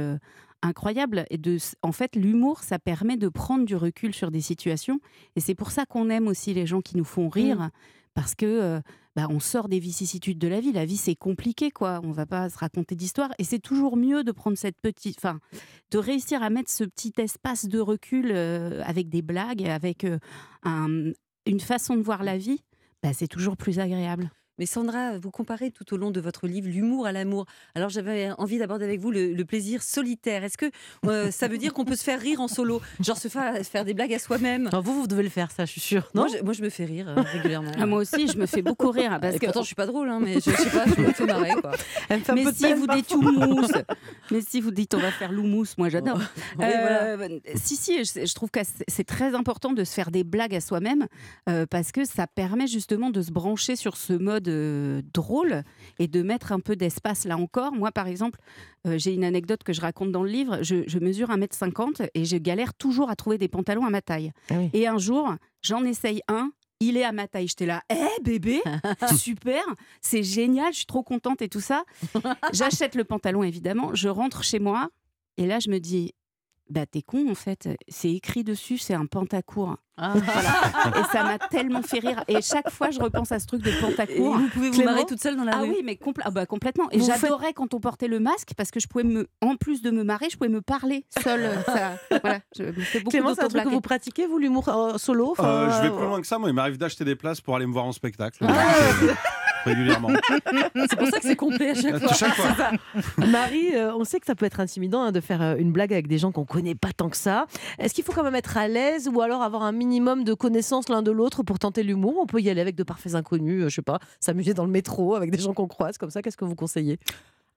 [0.62, 1.24] incroyable.
[1.30, 5.00] Et de, en fait, l'humour, ça permet de prendre du recul sur des situations.
[5.36, 7.70] Et c'est pour ça qu'on aime aussi les gens qui nous font rire.
[8.12, 8.80] Parce que euh,
[9.14, 10.72] bah, on sort des vicissitudes de la vie.
[10.72, 12.00] La vie, c'est compliqué, quoi.
[12.02, 13.30] On va pas se raconter d'histoire.
[13.38, 15.38] Et c'est toujours mieux de prendre cette petite, enfin,
[15.92, 20.18] de réussir à mettre ce petit espace de recul euh, avec des blagues, avec euh,
[20.64, 21.12] un-
[21.46, 22.62] une façon de voir la vie.
[23.02, 24.30] Bah, c'est toujours plus agréable.
[24.60, 27.46] Mais Sandra, vous comparez tout au long de votre livre l'humour à l'amour.
[27.74, 30.44] Alors j'avais envie d'aborder avec vous le, le plaisir solitaire.
[30.44, 30.66] Est-ce que
[31.06, 33.86] euh, ça veut dire qu'on peut se faire rire en solo Genre se faire, faire
[33.86, 34.68] des blagues à soi-même?
[34.70, 36.10] Non, vous, vous devez le faire, ça, je suis sûre.
[36.14, 36.26] Non?
[36.28, 37.70] moi je, moi, je me fais rire euh, régulièrement.
[37.78, 39.18] Ah, moi aussi, je me fais beaucoup rire.
[39.18, 41.00] Parce Et que pourtant, je suis pas drôle, hein, mais je, je sais pas, je
[41.00, 41.52] me fais marrer.
[41.60, 41.72] Quoi.
[42.34, 43.66] Mais si vous dites houmous,
[44.30, 46.20] mais si vous dites on va faire l'houmous, moi j'adore.
[46.56, 47.02] Voilà.
[47.16, 50.22] Euh, Si, si, je, je trouve que c'est- c'est très important de se faire des
[50.24, 51.06] blagues à soi-même
[51.48, 54.48] euh, parce que ça permet justement de se brancher sur ce mode
[55.12, 55.62] drôle
[55.98, 57.72] et de mettre un peu d'espace là encore.
[57.72, 58.38] Moi, par exemple,
[58.86, 60.58] euh, j'ai une anecdote que je raconte dans le livre.
[60.62, 64.32] Je, je mesure 1m50 et je galère toujours à trouver des pantalons à ma taille.
[64.50, 64.70] Ah oui.
[64.72, 66.50] Et un jour, j'en essaye un.
[66.80, 67.46] Il est à ma taille.
[67.46, 68.62] J'étais là, eh bébé,
[69.16, 69.62] super,
[70.00, 71.84] c'est génial, je suis trop contente et tout ça.
[72.52, 74.88] J'achète le pantalon évidemment, je rentre chez moi
[75.36, 76.14] et là je me dis,
[76.70, 79.76] bah t'es con en fait, c'est écrit dessus, c'est un pantacourt.
[80.00, 80.98] Voilà.
[80.98, 82.24] Et ça m'a tellement fait rire.
[82.26, 84.38] Et chaque fois, je repense à ce truc de Et Pantacourt.
[84.38, 85.68] vous pouvez vous Clément marrer toute seule dans la Ah rue.
[85.68, 86.88] oui, mais compl- ah bah, complètement.
[86.90, 89.90] Et j'adorais quand on portait le masque parce que je pouvais me, en plus de
[89.90, 91.50] me marrer, je pouvais me parler seule.
[91.66, 94.70] Ça, voilà, je me fais beaucoup Clément, c'est un truc que vous pratiquez, vous, l'humour
[94.70, 95.34] euh, solo?
[95.38, 96.38] Euh, je vais euh, plus loin que ça.
[96.38, 98.42] Moi, il m'arrive d'acheter des places pour aller me voir en spectacle.
[98.48, 98.54] Ah.
[99.64, 100.08] Régulièrement.
[100.74, 102.12] C'est pour ça que c'est complet à chaque À fois.
[102.14, 102.70] chaque fois.
[103.26, 105.92] Marie, euh, on sait que ça peut être intimidant hein, de faire euh, une blague
[105.92, 107.46] avec des gens qu'on connaît pas tant que ça.
[107.78, 110.88] Est-ce qu'il faut quand même être à l'aise ou alors avoir un minimum de connaissances
[110.88, 112.16] l'un de l'autre pour tenter l'humour?
[112.18, 114.70] On peut y aller avec de parfaits inconnus, euh, je sais pas, s'amuser dans le
[114.70, 116.22] métro avec des gens qu'on croise comme ça.
[116.22, 116.98] Qu'est-ce que vous conseillez?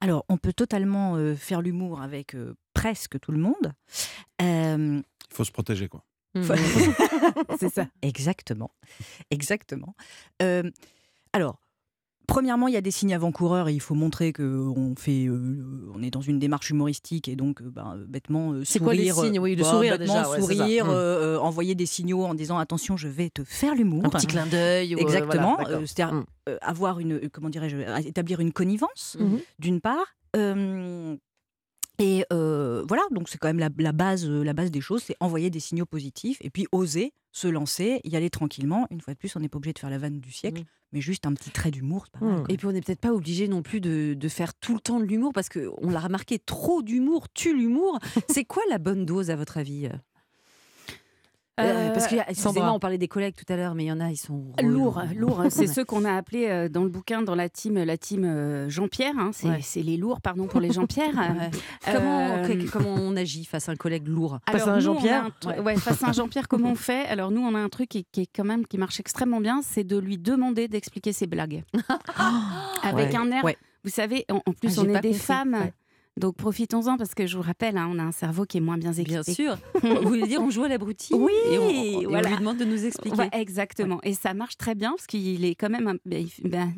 [0.02, 3.72] Alors, on peut totalement euh, faire l'humour avec euh, presque tout le monde.
[4.42, 6.04] Euh, Il faut se protéger, quoi.
[7.60, 7.86] c'est ça.
[8.02, 8.72] Exactement.
[9.32, 9.96] Exactement.
[10.42, 10.64] Euh,
[11.32, 11.60] alors,
[12.28, 16.02] premièrement, il y a des signes avant-coureurs et il faut montrer qu'on fait, euh, on
[16.04, 19.40] est dans une démarche humoristique et donc, euh, euh, bêtement, euh, C'est quoi les signes?
[19.40, 20.90] Oui, le bah, sourire bêtement déjà, ouais, sourire, Mm.
[20.90, 20.94] euh,
[21.36, 24.06] euh, envoyer des signaux en disant attention, je vais te faire l'humour.
[24.06, 25.56] Un petit clin d'œil euh, Exactement.
[25.60, 26.26] voilà, euh, C'est-à-dire Mm.
[26.50, 29.40] euh, avoir une, euh, comment dirais-je, euh, établir une connivence Mhm.
[29.60, 30.16] d'une part.
[32.00, 34.82] Euh, et euh, voilà, donc c'est quand même la, la base, euh, la base des
[34.82, 38.86] choses, c'est envoyer des signaux positifs et puis oser se lancer, y aller tranquillement.
[38.92, 41.02] Une fois de plus, on n'est pas obligé de faire la vanne du siècle, mais
[41.02, 42.06] juste un petit trait d'humour.
[42.22, 42.46] Mhm.
[42.48, 45.00] Et puis on n'est peut-être pas obligé non plus de, de faire tout le temps
[45.00, 47.98] de l'humour parce qu'on l'a remarqué, trop d'humour tue l'humour.
[48.30, 49.90] C'est quoi la bonne dose à votre avis
[51.60, 52.74] Euh, Parce que, excusez-moi, Sandra.
[52.74, 54.96] on parlait des collègues tout à l'heure, mais il y en a, ils sont Lourd,
[54.96, 55.20] relous.
[55.20, 55.44] lourd.
[55.52, 58.68] C'est ceux qu'on a appelés euh, dans le bouquin, dans la team, la team euh,
[58.70, 59.14] Jean-Pierre.
[59.20, 59.30] hein.
[59.34, 59.60] c'est Ouais.
[59.84, 61.14] les lourds, pardon pour les Jean-Pierre.
[61.16, 61.52] Ouais.
[61.92, 64.40] Comment, Euh, on agit face à un collègue lourd?
[64.50, 65.30] Face à un Jean-Pierre?
[65.46, 65.60] Ouais.
[65.60, 67.06] ouais, face à un Jean-Pierre, comment on fait?
[67.06, 69.62] Alors nous, on a un truc qui, qui est quand même qui marche extrêmement bien,
[69.62, 71.64] c'est de lui demander d'expliquer ses blagues
[72.82, 73.16] avec Ouais.
[73.16, 73.44] un air.
[73.44, 73.58] Ouais.
[73.84, 75.14] Vous savez, en, en plus, Ah, on est des compris.
[75.14, 75.54] femmes.
[75.54, 75.74] Ouais.
[76.18, 78.78] Donc profitons-en parce que je vous rappelle, hein, on a un cerveau qui est moins
[78.78, 79.22] bien équipé.
[79.22, 79.58] Bien sûr.
[79.82, 82.30] Vous voulez dire, on joue à l'abruti Oui, et on, et on voilà.
[82.30, 83.18] lui demande de nous expliquer.
[83.18, 84.00] Ouais, exactement.
[84.04, 85.88] Et ça marche très bien parce qu'il est quand même.
[85.88, 85.96] Un...
[86.06, 86.72] ben, ben,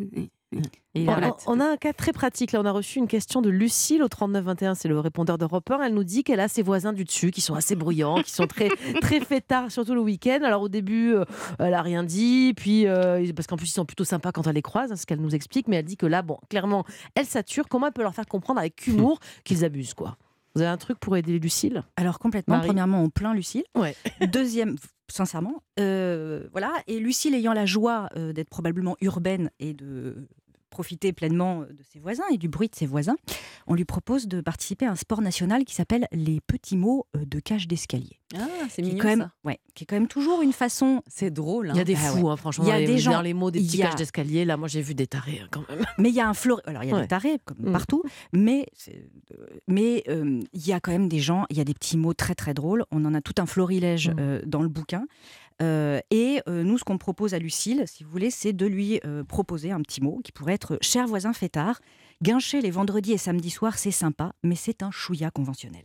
[0.94, 1.06] Et
[1.48, 2.54] on a un cas très pratique.
[2.54, 5.82] Là, on a reçu une question de Lucille au 3921, c'est le répondeur d'Europe 1.
[5.84, 8.48] Elle nous dit qu'elle a ses voisins du dessus qui sont assez bruyants, qui sont
[8.48, 8.70] très,
[9.02, 10.40] très fêtards, surtout le week-end.
[10.44, 11.26] Alors, au début, euh,
[11.60, 14.56] elle a rien dit, puis euh, parce qu'en plus, ils sont plutôt sympas quand elle
[14.56, 15.68] les croise, hein, ce qu'elle nous explique.
[15.68, 17.68] Mais elle dit que là, bon, clairement, elle sature.
[17.68, 20.18] Comment elle peut leur faire comprendre avec humour qu'ils abusent, quoi?
[20.56, 21.84] Vous avez un truc pour aider Lucille?
[21.98, 22.68] Alors complètement, Marie?
[22.68, 23.66] premièrement, on plaint Lucille.
[23.76, 23.96] Ouais.
[24.32, 24.78] Deuxième,
[25.10, 26.72] sincèrement, euh, voilà.
[26.88, 30.28] Et Lucille ayant la joie euh, d'être probablement urbaine et de
[30.76, 33.16] profiter pleinement de ses voisins et du bruit de ses voisins,
[33.66, 37.24] on lui propose de participer à un sport national qui s'appelle les petits mots euh,
[37.26, 38.20] de cage d'escalier.
[38.36, 39.32] Ah, c'est mignon quand même, ça.
[39.46, 41.02] ouais, qui est quand même toujours une façon.
[41.08, 41.72] C'est drôle.
[41.74, 42.66] Il y a des Ah fous, hein, franchement.
[42.66, 44.44] Il y a des gens- dans les mots des petits a- cages d'escalier.
[44.44, 45.86] Là, moi, j'ai vu des tarés hein, quand même.
[45.98, 46.60] Mais il y a un fleur.
[46.66, 47.02] Alors il y a Ouais.
[47.04, 47.72] des tarés comme Mm.
[47.72, 51.46] partout, mais euh, mais euh, il y a quand même des gens.
[51.50, 52.84] Il y a des petits mots très très drôles.
[52.92, 54.16] On en a tout un florilège Mm.
[54.20, 55.06] euh, dans le bouquin.
[55.62, 59.00] Euh, et euh, nous, ce qu'on propose à Lucille, si vous voulez, c'est de lui
[59.06, 61.80] euh, proposer un petit mot qui pourrait être cher voisin fêtard.
[62.22, 65.84] Guincher les vendredis et samedis soirs, c'est sympa, mais c'est un chouïa conventionnel.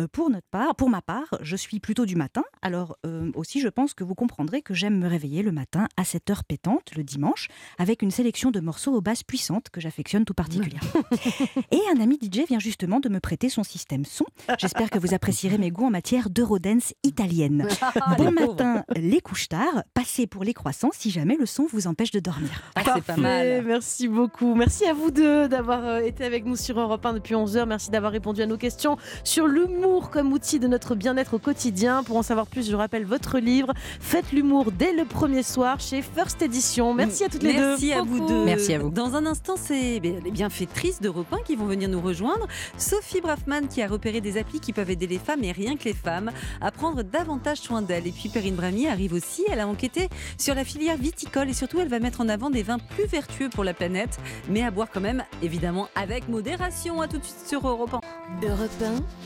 [0.00, 2.42] Euh, pour notre part, pour ma part, je suis plutôt du matin.
[2.62, 6.04] Alors euh, aussi, je pense que vous comprendrez que j'aime me réveiller le matin à
[6.04, 7.48] cette heure pétante, le dimanche,
[7.78, 10.90] avec une sélection de morceaux aux basses puissantes que j'affectionne tout particulièrement.
[11.70, 14.24] et un ami DJ vient justement de me prêter son système son.
[14.58, 17.68] J'espère que vous apprécierez mes goûts en matière d'eurodance italienne.
[18.18, 22.10] Bon matin, les couches tard, passez pour les croissants si jamais le son vous empêche
[22.10, 22.50] de dormir.
[22.74, 23.62] Ah, c'est pas mal.
[23.64, 24.54] Merci beaucoup.
[24.54, 27.66] Merci à vous deux d'avoir euh, été avec nous sur Europe 1 depuis 11h.
[27.66, 32.02] Merci d'avoir répondu à nos questions sur l'humour comme outil de notre bien-être au quotidien.
[32.02, 36.00] Pour en savoir plus, je rappelle votre livre Faites l'humour dès le premier soir chez
[36.00, 36.94] First Edition.
[36.94, 37.68] Merci à toutes les deux.
[37.68, 38.44] Merci à vous deux.
[38.44, 38.90] Merci à vous.
[38.90, 42.48] Dans un instant, c'est ben, les bienfaitrices d'Europe 1 qui vont venir nous rejoindre.
[42.78, 45.84] Sophie Braffman qui a repéré des applis qui peuvent aider les femmes et rien que
[45.84, 46.30] les femmes
[46.62, 48.06] à prendre davantage soin d'elles.
[48.06, 49.44] Et puis Perrine Brami arrive aussi.
[49.50, 52.62] Elle a enquêté sur la filière viticole et surtout elle va mettre en avant des
[52.62, 57.00] vins plus vertueux pour la planète, mais à boire quand même évidemment avec modération.
[57.00, 57.94] À tout de suite sur Europe
[58.42, 58.46] 1.
[58.46, 58.70] Europe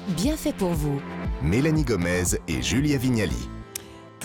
[0.08, 1.00] 1, bien fait pour vous.
[1.42, 3.48] Mélanie Gomez et Julia Vignali.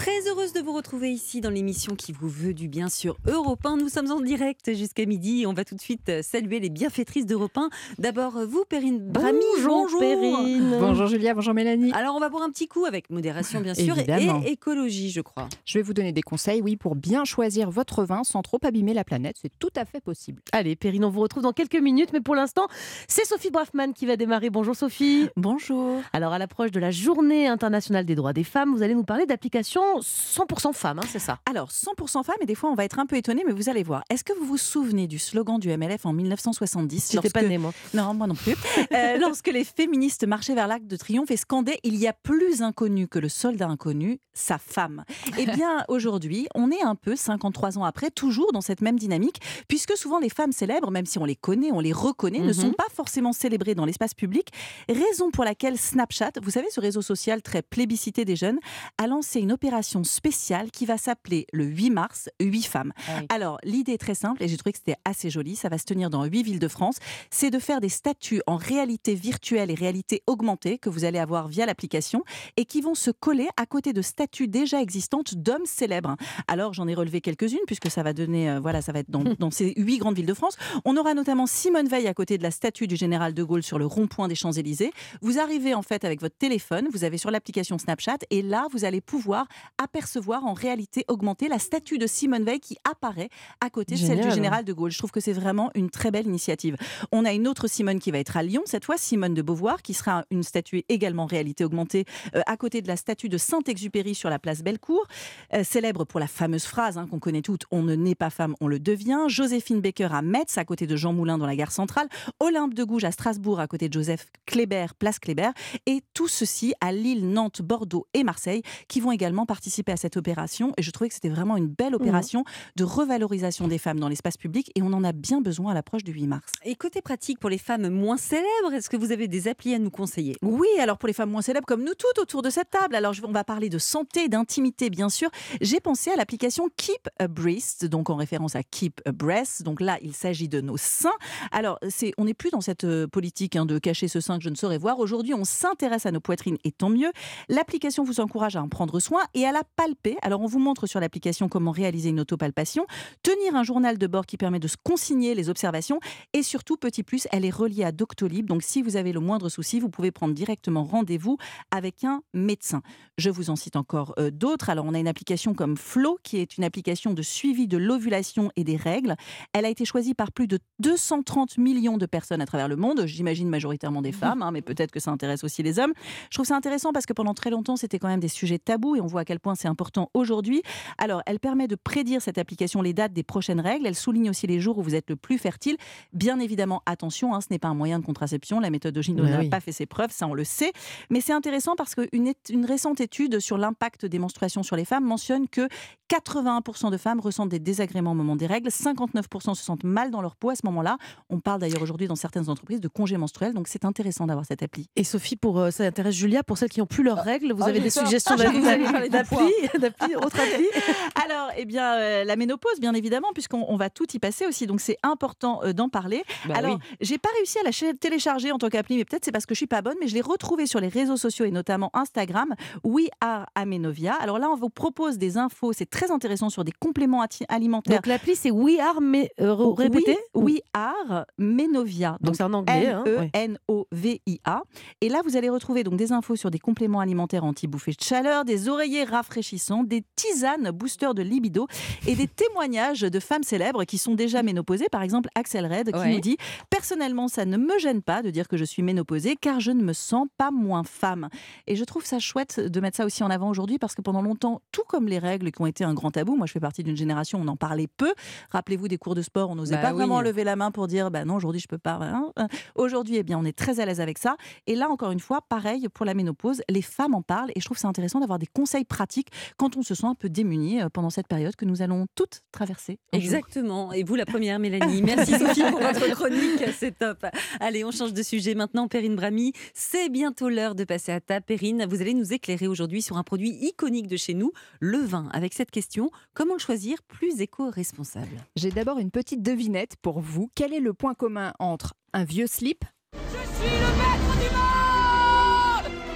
[0.02, 3.64] Très heureuse de vous retrouver ici dans l'émission qui vous veut du bien sur Europe
[3.64, 3.78] 1.
[3.78, 5.46] Nous sommes en direct jusqu'à midi.
[5.46, 7.70] On va tout de suite euh, saluer les bienfaitrices d'Europe 1.
[8.00, 9.38] D'abord, euh, vous, Perrine Brami.
[9.58, 10.78] Bonjour, Perrine.
[10.80, 11.92] Bonjour Julia, bonjour Mélanie.
[11.94, 14.42] Alors, on va boire un petit coup avec modération, bien sûr, Évidemment.
[14.44, 15.48] et écologie, je crois.
[15.66, 18.96] Je vais vous donner des conseils, oui, pour bien choisir votre vin sans trop abîmer
[18.96, 19.36] la planète.
[19.40, 20.42] C'est tout à fait possible.
[20.52, 22.66] Allez, Perrine, on vous retrouve dans quelques minutes, mais pour l'instant,
[23.08, 24.50] c'est Sophie Braffman qui va démarrer.
[24.50, 25.30] Bonjour Sophie.
[25.36, 26.02] Bonjour.
[26.12, 29.28] Alors, à l'approche de la Journée internationale des droits des femmes, vous allez nous parler
[29.28, 33.00] d'applications 100% femmes, hein, c'est ça Alors, 100% femmes, et des fois on va être
[33.00, 34.04] un peu étonné, mais vous allez voir.
[34.10, 37.74] Est-ce que vous vous souvenez du slogan du MLF en 1970 J'étais pas née, moi.
[37.94, 38.56] Non, moi non plus.
[38.94, 42.62] Euh, lorsque les féministes marchaient vers l'Arc de Triomphe et scandaient Il y a plus
[42.62, 45.04] inconnu que le soldat inconnu, sa femme.
[45.38, 49.40] Eh bien, aujourd'hui, on est un peu, 53 ans après, toujours dans cette même dynamique,
[49.68, 52.54] puisque souvent les femmes célèbres, même si on les connaît, on les reconnaît, ne Mhm.
[52.54, 54.50] sont pas forcément célébrées dans l'espace public.
[54.90, 58.60] Raison pour laquelle Snapchat, vous savez, ce réseau social très plébiscité des jeunes,
[58.98, 62.94] a lancé une opération spéciale qui va s'appeler le 8 mars, 8 femmes.
[63.30, 65.56] Alors, l'idée est très simple et j'ai trouvé que c'était assez joli.
[65.56, 66.98] Ça va se tenir dans huit villes de France.
[67.30, 71.48] C'est de faire des statues en réalité virtuelle et réalité augmentée que vous allez avoir
[71.48, 72.24] via l'application
[72.58, 76.16] et qui vont se coller à côté de statues déjà existantes d'hommes célèbres.
[76.48, 79.24] Alors, j'en ai relevé quelques-unes puisque ça va donner, euh, voilà, ça va être dans,
[79.40, 80.58] dans ces huit grandes villes de France.
[80.86, 83.80] On aura notamment Simone Veil à côté de la statue du général de Gaulle sur
[83.80, 84.92] le rond-point des Champs-Élysées.
[85.22, 88.86] Vous arrivez en fait avec votre téléphone, vous avez sur l'application Snapchat et là, vous
[88.86, 93.30] allez pouvoir apercevoir en réalité augmentée la statue de Simone Veil qui apparaît
[93.62, 94.92] à côté de celle du général de Gaulle.
[94.92, 96.76] Je trouve que c'est vraiment une très belle initiative.
[97.12, 99.82] On a une autre Simone qui va être à Lyon, cette fois Simone de Beauvoir,
[99.82, 102.06] qui sera une statue également réalité augmentée
[102.36, 105.06] euh, à côté de la statue de Saint-Exupéry sur la place Bellecour,
[105.54, 108.56] euh, célèbre pour la fameuse phrase hein, qu'on connaît toutes On ne naît pas femme,
[108.62, 109.26] on le devient.
[109.28, 112.08] Joséphine Baker à Metz, à côté de Jean Moulin dans la gare centrale.
[112.40, 115.52] Olympe de Gouges à Strasbourg, à côté de Joseph Kléber, place Kléber.
[115.86, 120.18] Et tout ceci à Lille, Nantes, Bordeaux et Marseille, qui vont également participer à cette
[120.18, 120.74] opération.
[120.78, 122.44] Et je trouvais que c'était vraiment une belle opération
[122.76, 124.72] de revalorisation des femmes dans l'espace public.
[124.76, 126.52] Et on en a bien besoin à l'approche du 8 mars.
[126.66, 129.80] Et côté pratique pour les femmes moins célèbres, est-ce que vous avez des applis à
[129.80, 130.36] nous conseiller?
[130.42, 133.14] Oui, alors pour les femmes moins célèbres comme nous toutes autour de cette table, alors
[133.24, 135.30] on va parler de santé, d'intimité bien sûr.
[135.62, 139.64] J'ai pensé à l'application Keep a Breast, donc en référence à Keep a Breast.
[139.64, 141.10] Donc là, il s'agit de nos seins.
[141.52, 144.44] Alors c'est, on n'est plus dans cette euh, politique hein, de cacher ce sein que
[144.44, 145.00] je ne saurais voir.
[145.00, 147.12] Aujourd'hui, on s'intéresse à nos poitrines et tant mieux.
[147.50, 150.18] L'application vous encourage à en prendre soin et à la palper.
[150.22, 152.86] Alors on vous montre sur l'application comment réaliser une autopalpation,
[153.24, 156.00] tenir un journal de bord qui permet de se consigner les observations
[156.34, 158.46] et surtout, petit plus, elle est reliée à Doctolib.
[158.48, 161.38] Donc, si vous avez le moindre souci, vous pouvez prendre directement rendez-vous
[161.72, 162.82] avec un médecin.
[163.18, 164.70] Je vous en cite encore euh, d'autres.
[164.70, 168.52] Alors, on a une application comme Flow, qui est une application de suivi de l'ovulation
[168.56, 169.16] et des règles.
[169.54, 173.06] Elle a été choisie par plus de 230 millions de personnes à travers le monde.
[173.06, 175.94] J'imagine majoritairement des femmes, hein, mais peut-être que ça intéresse aussi les hommes.
[176.30, 178.96] Je trouve ça intéressant parce que pendant très longtemps, c'était quand même des sujets tabous
[178.96, 180.62] et on voit à quel point c'est important aujourd'hui.
[180.98, 183.88] Alors, elle permet de prédire cette application les dates des prochaines règles.
[183.88, 185.78] Elle souligne aussi les jours où vous êtes le plus fertile.
[186.14, 188.60] Bien évidemment, attention, hein, ce n'est pas un moyen de contraception.
[188.60, 189.50] La méthode Ogino n'a oui.
[189.50, 190.72] pas fait ses preuves, ça on le sait.
[191.10, 195.06] Mais c'est intéressant parce qu'une une récente étude sur l'impact des menstruations sur les femmes
[195.06, 195.68] mentionne que
[196.12, 200.22] 81% de femmes ressentent des désagréments au moment des règles, 59% se sentent mal dans
[200.22, 200.98] leur peau à ce moment-là.
[201.30, 204.62] On parle d'ailleurs aujourd'hui dans certaines entreprises de congés menstruels, donc c'est intéressant d'avoir cette
[204.62, 204.90] appli.
[204.96, 207.64] Et Sophie, pour euh, ça intéresse Julia, pour celles qui n'ont plus leurs règles, vous
[207.64, 208.36] ah, avez des suggestions
[209.10, 210.66] d'appli, du d'appli, autre appli
[211.24, 214.68] Alors, eh bien, euh, la ménopause, bien évidemment, puisqu'on on va tout y passer aussi,
[214.68, 216.24] donc c'est important euh, d'en parler.
[216.48, 216.96] Bah Alors, oui.
[217.02, 219.54] j'ai pas réussi à la ch- télécharger en tant qu'appli, mais peut-être c'est parce que
[219.54, 222.54] je suis pas bonne, mais je l'ai retrouvée sur les réseaux sociaux et notamment Instagram.
[222.84, 224.14] We are Amenovia.
[224.16, 227.98] Alors là, on vous propose des infos, c'est très intéressant sur des compléments alimentaires.
[227.98, 232.18] Donc l'appli, c'est We Are, mais euh, répétez Oui, We are Menovia.
[232.22, 232.88] Donc c'est en anglais.
[232.88, 233.30] hein, ouais.
[233.34, 234.62] M-E-N-O-V-I-A.
[235.02, 238.46] Et là, vous allez retrouver donc des infos sur des compléments alimentaires anti-bouffées de chaleur,
[238.46, 241.68] des oreillers rafraîchissants, des tisanes boosters de libido
[242.08, 244.88] et des témoignages de femmes célèbres qui sont déjà ménopausées.
[244.92, 246.14] Par exemple, Axel Red qui Ouais.
[246.16, 246.38] nous dit
[246.72, 249.84] Personnellement, ça ne me gêne pas de dire que je suis ménopausée car je ne
[249.84, 251.30] me sens pas moins femme.
[251.68, 254.24] Et je trouve ça chouette de mettre ça aussi en avant aujourd'hui parce que pendant
[254.24, 256.82] longtemps, tout comme les règles qui ont été un grand tabou, moi je fais partie
[256.84, 258.12] d'une génération où on en parlait peu.
[258.50, 259.98] Rappelez-vous des cours de sport, on n'osait Bah pas oui.
[259.98, 262.00] vraiment lever la main pour dire bah non, aujourd'hui je peux pas.
[262.02, 262.32] hein.
[262.76, 264.36] Aujourd'hui, eh bien, on est très à l'aise avec ça.
[264.66, 267.66] Et là, encore une fois, pareil pour la ménopause, les femmes en parlent et je
[267.66, 269.11] trouve ça intéressant d'avoir des conseils pratiques
[269.58, 272.42] quand on se sent un peu démuni euh, pendant cette période que nous allons toutes
[272.52, 273.00] traverser.
[273.14, 273.22] jour.
[273.22, 273.92] Exactement.
[273.94, 275.02] Et vous, la première, Mélanie.
[275.02, 276.64] Merci Sophie pour votre chronique.
[276.78, 277.26] C'est top.
[277.60, 278.88] Allez, on change de sujet maintenant.
[278.88, 281.46] Perrine Brami, c'est bientôt l'heure de passer à table.
[281.46, 285.30] Perrine, vous allez nous éclairer aujourd'hui sur un produit iconique de chez nous, le vin.
[285.34, 288.46] Avec cette question, comment le choisir plus éco-responsable?
[288.56, 290.50] J'ai d'abord une petite devinette pour vous.
[290.56, 292.84] Quel est le point commun entre un vieux slip?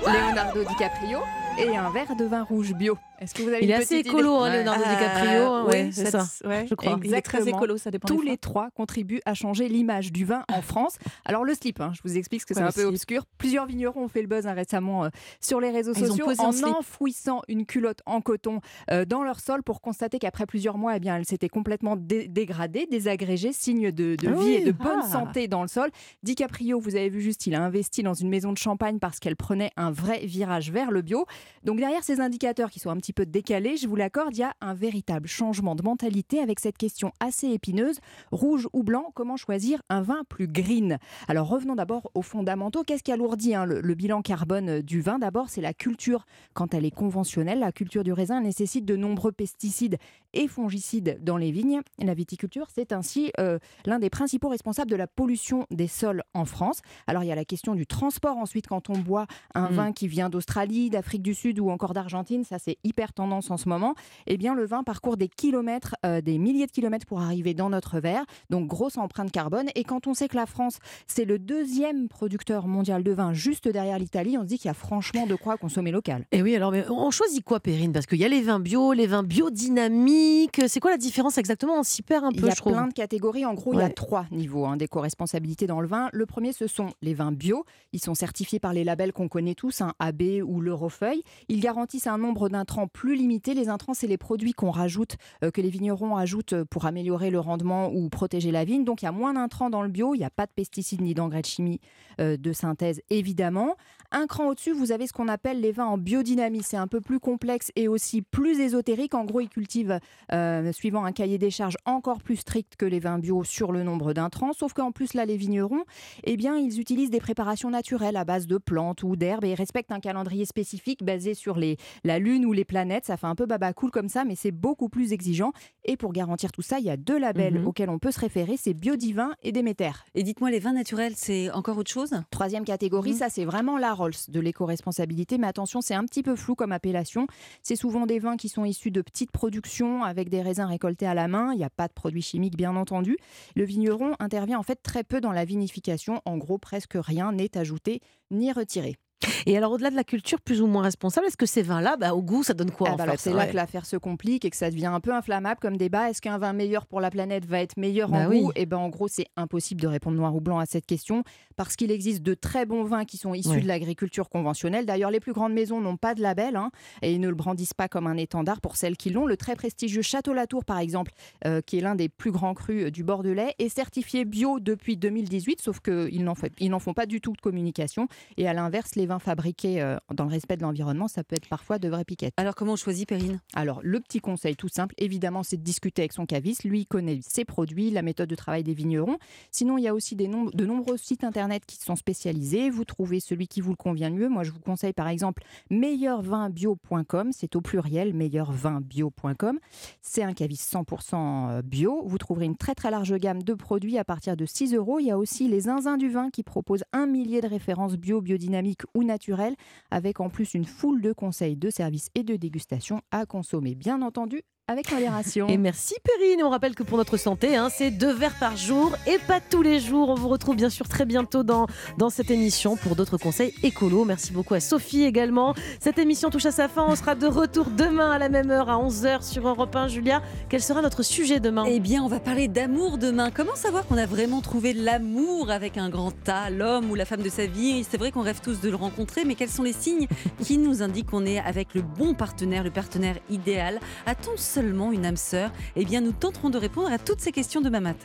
[0.05, 1.19] Leonardo DiCaprio
[1.57, 2.97] et un verre de vin rouge bio.
[3.19, 5.43] Est-ce que vous avez Il une est assez écolo, hein, idée Leonardo Euh, DiCaprio.
[5.43, 6.99] hein, ouais, oui, c'est ça- ouais, je crois.
[7.03, 7.57] Il est très Exactement.
[7.57, 10.97] écolo, ça dépend Tous les trois contribuent à changer l'image du vin en France.
[11.23, 13.25] Alors le slip, hein, je vous explique parce que c'est un peu slip obscur.
[13.37, 16.27] Plusieurs vignerons ont fait le buzz hein, récemment euh, sur les réseaux Ils ont sociaux
[16.39, 16.65] en en slip.
[16.67, 18.59] enfouissant une culotte en coton
[18.91, 22.27] euh, dans leur sol pour constater qu'après plusieurs mois, eh bien, elle s'était complètement dé-
[22.27, 25.07] dégradée, désagrégée, signe de, de Ah vie oui, et de bonne ah.
[25.07, 25.89] santé dans le sol.
[26.23, 29.35] DiCaprio, vous avez vu juste, il a investi dans une maison de champagne parce qu'elle
[29.35, 31.25] prenait un vrai virage vers le bio.
[31.63, 34.39] Donc derrière ces indicateurs qui sont un petit petit peu décalé, je vous l'accorde, il
[34.39, 37.99] y a un véritable changement de mentalité avec cette question assez épineuse,
[38.31, 40.97] rouge ou blanc, comment choisir un vin plus green?
[41.27, 42.81] Alors revenons d'abord aux fondamentaux.
[42.83, 45.19] Qu'est-ce qui alourdit hein, le, le bilan carbone du vin?
[45.19, 46.25] D'abord, c'est la culture.
[46.55, 49.97] Quand elle est conventionnelle, la culture du raisin nécessite de nombreux pesticides
[50.35, 51.81] et fongicides dans les vignes.
[51.99, 56.45] La viticulture, c'est ainsi euh, l'un des principaux responsables de la pollution des sols en
[56.45, 56.81] France.
[57.07, 59.75] Alors il y a la question du transport ensuite quand on boit un Mm.
[59.75, 63.57] vin qui vient d'Australie, d'Afrique du Sud ou encore d'Argentine, ça c'est hyper tendance en
[63.57, 63.95] ce moment.
[64.27, 67.69] Eh bien le vin parcourt des kilomètres, euh, des milliers de kilomètres pour arriver dans
[67.69, 69.67] notre verre, donc grosse empreinte carbone.
[69.75, 73.67] Et quand on sait que la France c'est le deuxième producteur mondial de vin juste
[73.67, 76.25] derrière l'Italie, on se dit qu'il y a franchement de quoi consommer local.
[76.31, 77.93] Et oui, alors mais on choisit quoi, Perrine?
[77.93, 80.24] Parce qu'il y a les vins bio, les vins biodynamiques.
[80.67, 82.73] C'est quoi la différence exactement On s'y perd un Il peu, y a je trouve.
[82.73, 83.45] plein de catégories.
[83.45, 86.09] En gros, il y a trois niveaux hein, d'éco-responsabilité dans le vin.
[86.13, 87.65] Le premier, ce sont les vins bio.
[87.93, 91.23] Ils sont certifiés par les labels qu'on connaît tous, un AB ou l'Eurofeuille.
[91.49, 93.53] Ils garantissent un nombre d'intrants plus limité.
[93.53, 97.39] Les intrants, c'est les produits qu'on rajoute, euh, que les vignerons ajoutent pour améliorer le
[97.39, 98.83] rendement ou protéger la vigne.
[98.83, 100.15] Donc, il y a moins d'intrants dans le bio.
[100.15, 101.79] Il n'y a pas de pesticides ni d'engrais de chimie
[102.19, 103.75] euh, de synthèse, évidemment.
[104.11, 106.63] Un cran au-dessus, vous avez ce qu'on appelle les vins en biodynamie.
[106.63, 109.13] C'est un peu plus complexe et aussi plus ésotérique.
[109.15, 109.99] En gros, ils cultivent,
[110.31, 113.83] euh, suivant un cahier des charges encore plus strict que les vins bio sur le
[113.83, 114.53] nombre d'intrants.
[114.53, 115.83] Sauf qu'en plus, là, les vignerons,
[116.23, 119.55] eh bien, ils utilisent des préparations naturelles à base de plantes ou d'herbes et ils
[119.55, 123.05] respectent un calendrier spécifique basé sur les, la Lune ou les planètes.
[123.05, 125.51] Ça fait un peu baba cool comme ça, mais c'est beaucoup plus exigeant.
[125.83, 127.67] Et pour garantir tout ça, il y a deux labels Mhm.
[127.67, 129.91] auxquels on peut se référer c'est Biodivin et Déméter.
[130.15, 132.11] Et dites-moi, les vins naturels, c'est encore autre chose?
[132.31, 133.17] Troisième catégorie, Mhm.
[133.17, 136.71] ça c'est vraiment la Rolls de l'éco-responsabilité, mais attention, c'est un petit peu flou comme
[136.71, 137.27] appellation.
[137.61, 141.13] C'est souvent des vins qui sont issus de petites productions avec des raisins récoltés à
[141.13, 141.53] la main.
[141.53, 143.17] Il n'y a pas de produits chimiques, bien entendu.
[143.55, 146.21] Le vigneron intervient en fait très peu dans la vinification.
[146.25, 148.97] En gros, presque rien n'est ajouté ni retiré.
[149.45, 152.13] Et alors, au-delà de la culture plus ou moins responsable, est-ce que ces vins-là, bah,
[152.13, 154.49] au goût, ça donne quoi en fait alors, c'est là que l'affaire se complique et
[154.49, 156.09] que ça devient un peu inflammable comme débat.
[156.09, 158.41] Est-ce qu'un vin meilleur pour la planète va être meilleur Bah en oui.
[158.41, 158.51] goût?
[158.55, 161.23] Et ben en gros, c'est impossible de répondre noir ou blanc à cette question
[161.55, 164.85] parce qu'il existe de très bons vins qui sont issus de l'agriculture conventionnelle.
[164.85, 167.73] D'ailleurs, les plus grandes maisons n'ont pas de label hein, et ils ne le brandissent
[167.73, 169.25] pas comme un étendard pour celles qui l'ont.
[169.25, 171.11] Le très prestigieux Château Latour, par exemple,
[171.45, 174.97] euh, qui est l'un des plus grands crus euh, du Bordelais, est certifié bio depuis
[174.97, 178.07] 2018, sauf qu'ils n'en font pas du tout de communication.
[178.37, 181.47] Et à l'inverse, les vins fabriqués euh, dans le respect de l'environnement, ça peut être
[181.47, 182.33] parfois de vraies piquettes.
[182.37, 183.39] Alors, comment on choisit, Perrine?
[183.53, 186.63] Alors, le petit conseil tout simple, évidemment, c'est de discuter avec son caviste.
[186.63, 189.17] Lui, il connaît ses produits, la méthode de travail des vignerons.
[189.51, 192.69] Sinon, il y a aussi des nom- de nombreux sites internet qui sont spécialisés.
[192.69, 194.29] Vous trouvez celui qui vous le convient le mieux.
[194.29, 197.31] Moi, je vous conseille par exemple meilleurvinbio.com.
[197.31, 199.59] C'est au pluriel, meilleurvinbio.com.
[200.01, 202.03] C'est un caviste 100% bio.
[202.05, 204.99] Vous trouverez une très très large gamme de produits à partir de 6 euros.
[204.99, 208.21] Il y a aussi les Zinzins du vin qui proposent un millier de références bio,
[208.21, 209.55] biodynamiques ou naturelles,
[209.91, 214.01] avec en plus une foule de conseils de services et de dégustation à consommer, bien
[214.01, 215.47] entendu, avec modération.
[215.47, 216.41] Et merci Perrine.
[216.43, 219.61] On rappelle que pour notre santé, hein, c'est deux verres par jour et pas tous
[219.61, 220.09] les jours.
[220.09, 221.67] On vous retrouve bien sûr très bientôt dans,
[221.99, 224.05] dans cette émission pour d'autres conseils écolos.
[224.05, 225.53] Merci beaucoup à Sophie également.
[225.79, 226.83] Cette émission touche à sa fin.
[226.87, 229.87] On sera de retour demain à la même heure, à 11h sur Europe 1.
[229.87, 231.65] Julia, quel sera notre sujet demain?
[231.67, 233.29] Eh bien, on va parler d'amour demain.
[233.29, 237.21] Comment savoir qu'on a vraiment trouvé l'amour avec un grand A, l'homme ou la femme
[237.21, 237.85] de sa vie?
[237.87, 240.07] C'est vrai qu'on rêve tous de le rencontrer, mais quels sont les signes
[240.41, 243.79] qui nous indiquent qu'on est avec le bon partenaire, le partenaire idéal?
[244.07, 247.59] A-t-on seulement une âme sœur Eh bien, nous tenterons de répondre à toutes ces questions
[247.59, 247.99] demain matin.